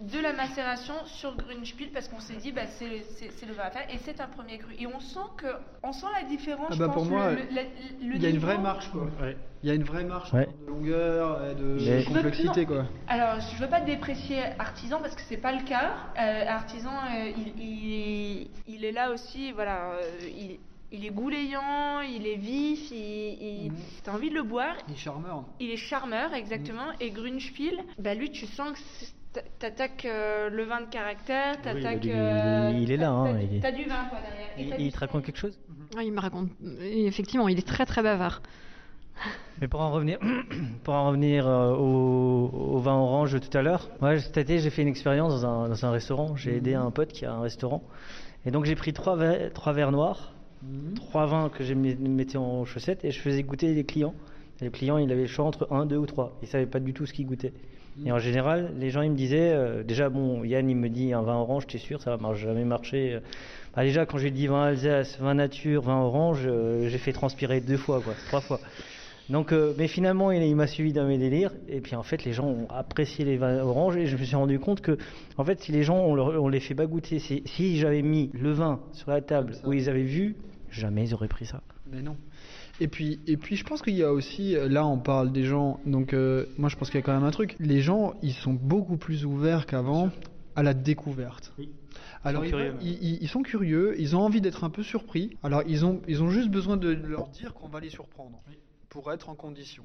[0.00, 3.62] de la macération sur Grünspiel parce qu'on s'est dit bah, c'est c'est- c'est le vin
[3.64, 5.46] à faire et c'est un premier cru et on sent que
[5.82, 8.26] on sent la différence Ah je pense, pour moi, le- le- la- le Il y
[8.26, 9.06] a une vraie marche quoi.
[9.62, 10.48] Il y a une vraie marche Ouais.
[10.62, 12.84] de longueur et de Mais- complexité quoi.
[13.08, 17.32] alors je veux pas déprécier artisan parce que c'est pas le cas Euh, artisan euh,
[17.36, 20.58] il, il, il est là aussi voilà euh, il,
[20.92, 22.96] il est goulayant il est vif il,
[23.66, 23.76] il- Mhm.
[24.04, 25.44] t'as envie de le boire Il est charmeur.
[25.58, 26.92] Il est charmeur, exactement.
[27.00, 28.78] Et Grünspiel, bah lui, tu sens que
[29.58, 32.00] t'attaques euh, le vin de caractère, t'attaques.
[32.00, 34.78] du- euh, il est là, hein, t'as- il est- T'as du vin, quoi, derrière.
[34.78, 35.58] Et Il, te raconte quelque chose?
[36.02, 36.48] Il me raconte.
[36.82, 38.42] Effectivement, il est très très bavard.
[39.60, 40.18] Mais pour en revenir,
[40.84, 44.70] pour en revenir euh, au, au vin orange tout à l'heure, ouais, cet été j'ai
[44.70, 46.36] fait une expérience dans un, dans un restaurant.
[46.36, 47.82] J'ai aidé un pote qui a un restaurant.
[48.44, 50.34] Et donc j'ai pris trois, verres- trois verres noirs,
[50.94, 54.14] trois vins que je mis- mettais en chaussettes et je faisais goûter les clients.
[54.60, 56.36] Et le client il avait le choix entre un, deux ou trois.
[56.42, 57.52] Il savait pas du tout ce qu'il goûtait.
[58.04, 61.12] Et en général, les gens ils me disaient, euh, déjà bon, Yann il me dit
[61.12, 63.20] un vin orange, t'es sûr, ça va jamais marcher.
[63.74, 67.60] Bah, déjà quand j'ai dit vin Alsace, vin nature, vin orange, euh, j'ai fait transpirer
[67.60, 68.60] deux fois, quoi, trois fois.
[69.28, 71.50] Donc, euh, mais finalement, il, il m'a suivi dans mes délires.
[71.68, 73.96] Et puis, en fait, les gens ont apprécié les vins oranges.
[73.96, 74.98] Et je me suis rendu compte que,
[75.36, 78.02] en fait, si les gens, on, leur- on les fait pas goûter, si, si j'avais
[78.02, 80.36] mis le vin sur la table où ils avaient vu,
[80.70, 81.60] jamais ils auraient pris ça.
[81.90, 82.16] Mais non.
[82.80, 85.44] Et puis, et puis je pense qu'il y a aussi, euh, là on parle des
[85.44, 88.14] gens, donc euh, moi je pense qu'il y a quand même un truc, les gens
[88.22, 90.10] ils sont beaucoup plus ouverts qu'avant
[90.54, 91.54] à la découverte.
[92.22, 94.70] Alors sont ils, curieux, veulent- ils- ils- ils sont curieux, ils ont envie d'être un
[94.70, 97.90] peu surpris, alors ils ont, ils ont juste besoin de leur dire qu'on va les
[97.90, 98.42] surprendre
[98.90, 99.84] pour être en condition.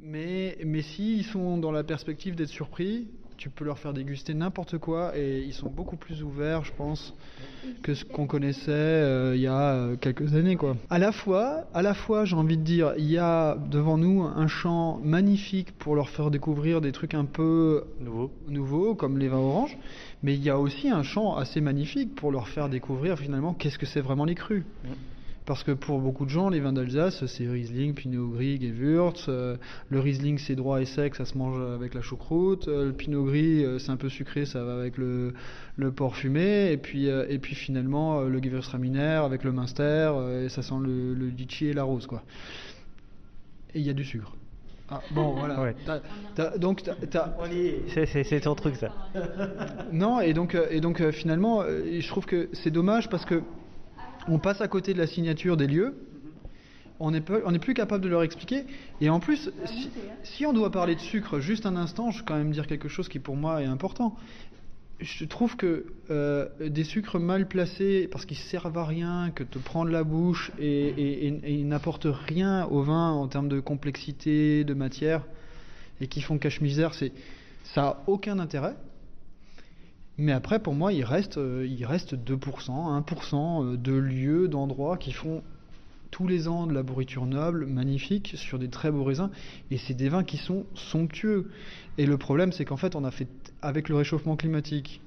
[0.00, 3.08] Mais, mais s'ils sont dans la perspective d'être surpris,
[3.38, 7.14] tu peux leur faire déguster n'importe quoi et ils sont beaucoup plus ouverts, je pense,
[7.82, 10.76] que ce qu'on connaissait euh, il y a euh, quelques années, quoi.
[10.90, 14.22] À la fois, à la fois, j'ai envie de dire, il y a devant nous
[14.22, 18.32] un champ magnifique pour leur faire découvrir des trucs un peu Nouveau.
[18.48, 19.78] nouveaux, comme les vins oranges,
[20.24, 23.78] mais il y a aussi un champ assez magnifique pour leur faire découvrir finalement qu'est-ce
[23.78, 24.64] que c'est vraiment les crus.
[25.48, 29.24] Parce que pour beaucoup de gens, les vins d'Alsace, c'est Riesling, Pinot Gris, Gewürz.
[29.30, 29.56] euh,
[29.88, 32.68] le Riesling, c'est droit et sec, ça se mange avec la choucroute.
[32.68, 35.32] euh, le Pinot Gris, euh, c'est un peu sucré, ça va avec le,
[35.76, 36.70] le porc fumé.
[36.70, 41.14] Et puis, et puis finalement, le Gewürztraminer avec le Münster, euh, et ça sent le,
[41.14, 42.22] le litchi et la rose, quoi.
[43.74, 44.34] Et il y a du sucre.
[44.90, 45.62] Ah, bon, voilà.
[45.62, 45.74] Ouais.
[45.86, 46.00] T'as-
[46.34, 46.58] t'as-
[48.24, 48.92] C'est- ton truc, ça.
[49.92, 53.40] non, et donc, et donc finalement, je trouve que c'est dommage parce que
[54.28, 55.94] on passe à côté de la signature des lieux.
[57.00, 58.64] On n'est plus capable de leur expliquer.
[59.00, 59.90] Et en plus, si,
[60.24, 62.88] si on doit parler de sucre juste un instant, je vais quand même dire quelque
[62.88, 64.16] chose qui pour moi est important.
[65.00, 69.58] Je trouve que euh, des sucres mal placés, parce qu'ils servent à rien, que te
[69.58, 73.60] prendre la bouche et, et- et- et ils n'apportent rien au vin en termes de
[73.60, 75.22] complexité, de matière,
[76.00, 76.94] et qui font cache-misère,
[77.62, 78.74] ça a aucun intérêt.
[80.18, 84.96] Mais après, pour moi, il reste, euh, il reste 2%, 1% euh, de lieux, d'endroits
[84.96, 85.42] qui font
[86.10, 89.30] tous les ans de la bourriture noble, magnifique, sur des très beaux raisins.
[89.70, 91.50] Et c'est des vins qui sont somptueux.
[91.98, 93.28] Et le problème, c'est qu'en fait, on a fait,
[93.62, 95.00] avec le réchauffement climatique,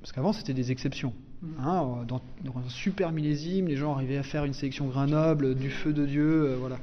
[0.00, 1.12] parce qu'avant, c'était des exceptions.
[1.60, 5.06] Hein, euh, dans, dans un super millésime, les gens arrivaient à faire une sélection grain
[5.06, 6.78] noble, du feu de Dieu, euh, voilà.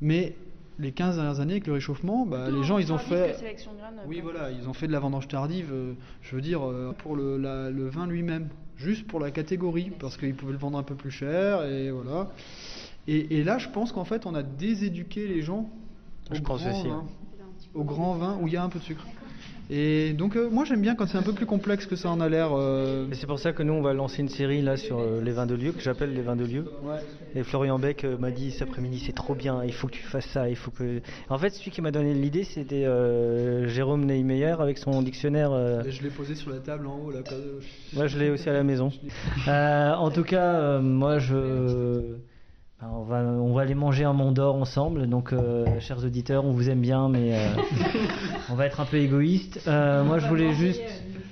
[0.00, 0.36] Mais
[0.78, 3.32] les 15 dernières années, avec le réchauffement, bah, les gens, ils ont fait...
[4.06, 7.16] Oui, voilà, ils ont fait de la vendange tardive, euh, je veux dire, euh, pour
[7.16, 10.82] le, la- le vin lui-même, juste pour la catégorie, parce qu'ils pouvaient le vendre un
[10.84, 12.28] peu plus cher, et voilà.
[13.08, 15.68] Et, et là, je pense qu'en fait, on a déséduqué les gens
[16.30, 17.04] au, Je pense grand, aussi, vin,
[17.74, 19.04] au grand vin où il y a un peu de sucre.
[19.70, 22.20] Et donc, euh, moi, j'aime bien quand c'est un peu plus complexe que ça en
[22.20, 22.50] a l'air.
[22.52, 25.20] euh, Et c'est pour ça que nous, on va lancer une série là sur euh,
[25.22, 26.64] les vins de lieu, que j'appelle les vins de lieu.
[26.82, 26.96] Ouais.
[27.34, 30.02] Et Florian Beck euh, m'a dit cet après-midi, c'est trop bien, il faut que tu
[30.02, 31.00] fasses ça, il faut que.
[31.28, 32.86] En fait, celui qui m'a donné l'idée, c'était
[33.68, 35.52] Jérôme Neymeyer avec son dictionnaire.
[35.52, 37.20] euh, Je l'ai posé sur la table en haut, là.
[37.92, 38.90] Moi, je l'ai aussi à la maison.
[39.46, 42.14] En tout cas, moi, je.
[42.80, 45.08] Ben, on, va, on va aller manger un Mont d'Or ensemble.
[45.08, 47.48] Donc, euh, chers auditeurs, on vous aime bien, mais euh,
[48.50, 49.60] on va être un peu égoïste.
[49.66, 50.80] Euh, moi, je voulais juste,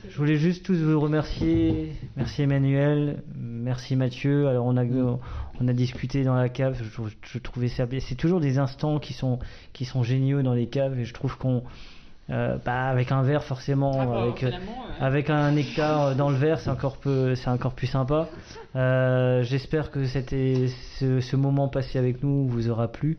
[0.09, 1.92] je voulais juste tous vous remercier.
[2.16, 4.49] Merci Emmanuel, merci Mathieu.
[4.49, 6.82] Alors, on a, on a discuté dans la cave.
[6.82, 8.01] Je, je trouvais ça bien.
[8.01, 9.38] C'est toujours des instants qui sont,
[9.72, 11.62] qui sont géniaux dans les caves, et je trouve qu'on
[12.28, 14.56] Euh, bah, avec un verre forcément, Ah bah, avec, euh, ouais.
[15.00, 18.28] avec un nectar euh, dans le verre, c'est encore peu, c'est encore plus sympa.
[18.74, 20.66] Euh, J'espère que c'était
[20.98, 23.18] ce, ce moment passé avec nous vous aura plu.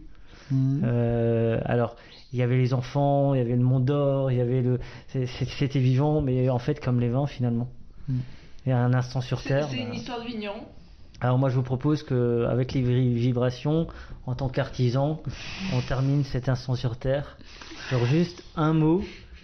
[0.51, 0.81] Mhm.
[0.83, 1.95] Euh, alors,
[2.33, 4.79] il y avait les enfants, il y avait le monde d'or, il y avait le,
[5.07, 7.69] c'était vivant, mais en fait comme les vins finalement.
[8.09, 8.17] Mm.
[8.65, 9.69] Il y a un instant sur terre.
[9.71, 10.53] c'est une bah, histoire de vignon.
[11.21, 13.87] Alors moi je vous propose que avec les vibrations,
[14.25, 15.21] en tant qu'artisan,
[15.73, 17.37] on termine cet instant sur Terre
[17.89, 19.03] sur juste un mot.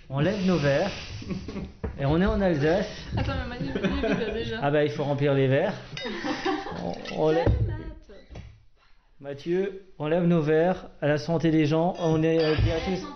[0.09, 0.91] On lève nos verres
[1.99, 2.85] et on est en Alsace.
[3.17, 4.59] Attends, mais Manu, déjà.
[4.61, 5.73] Ah bah il faut remplir les verres.
[6.83, 7.47] On, on lève-
[9.19, 11.95] Mathieu, on lève nos verres à la santé des gens.
[11.99, 13.07] On est euh, bien tous.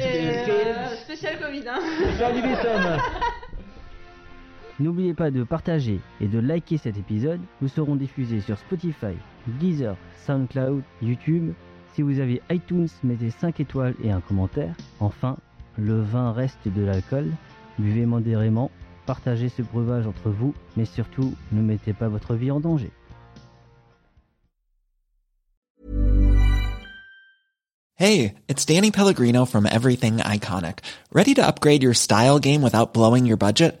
[0.00, 1.80] Euh, spécial Covid, hein.
[4.78, 7.40] N'oubliez pas de partager et de liker cet épisode.
[7.62, 9.14] Nous serons diffusés sur Spotify,
[9.58, 9.96] Deezer,
[10.26, 11.52] SoundCloud, YouTube.
[11.94, 14.74] Si vous avez iTunes, mettez 5 étoiles et un commentaire.
[15.00, 15.38] Enfin,
[15.78, 17.30] le vin reste de l'alcool.
[17.78, 18.70] Buvez modérément,
[19.06, 22.90] partagez ce breuvage entre vous, mais surtout, ne mettez pas votre vie en danger.
[27.98, 30.80] Hey, it's Danny Pellegrino from Everything Iconic.
[31.14, 33.80] Ready to upgrade your style game without blowing your budget?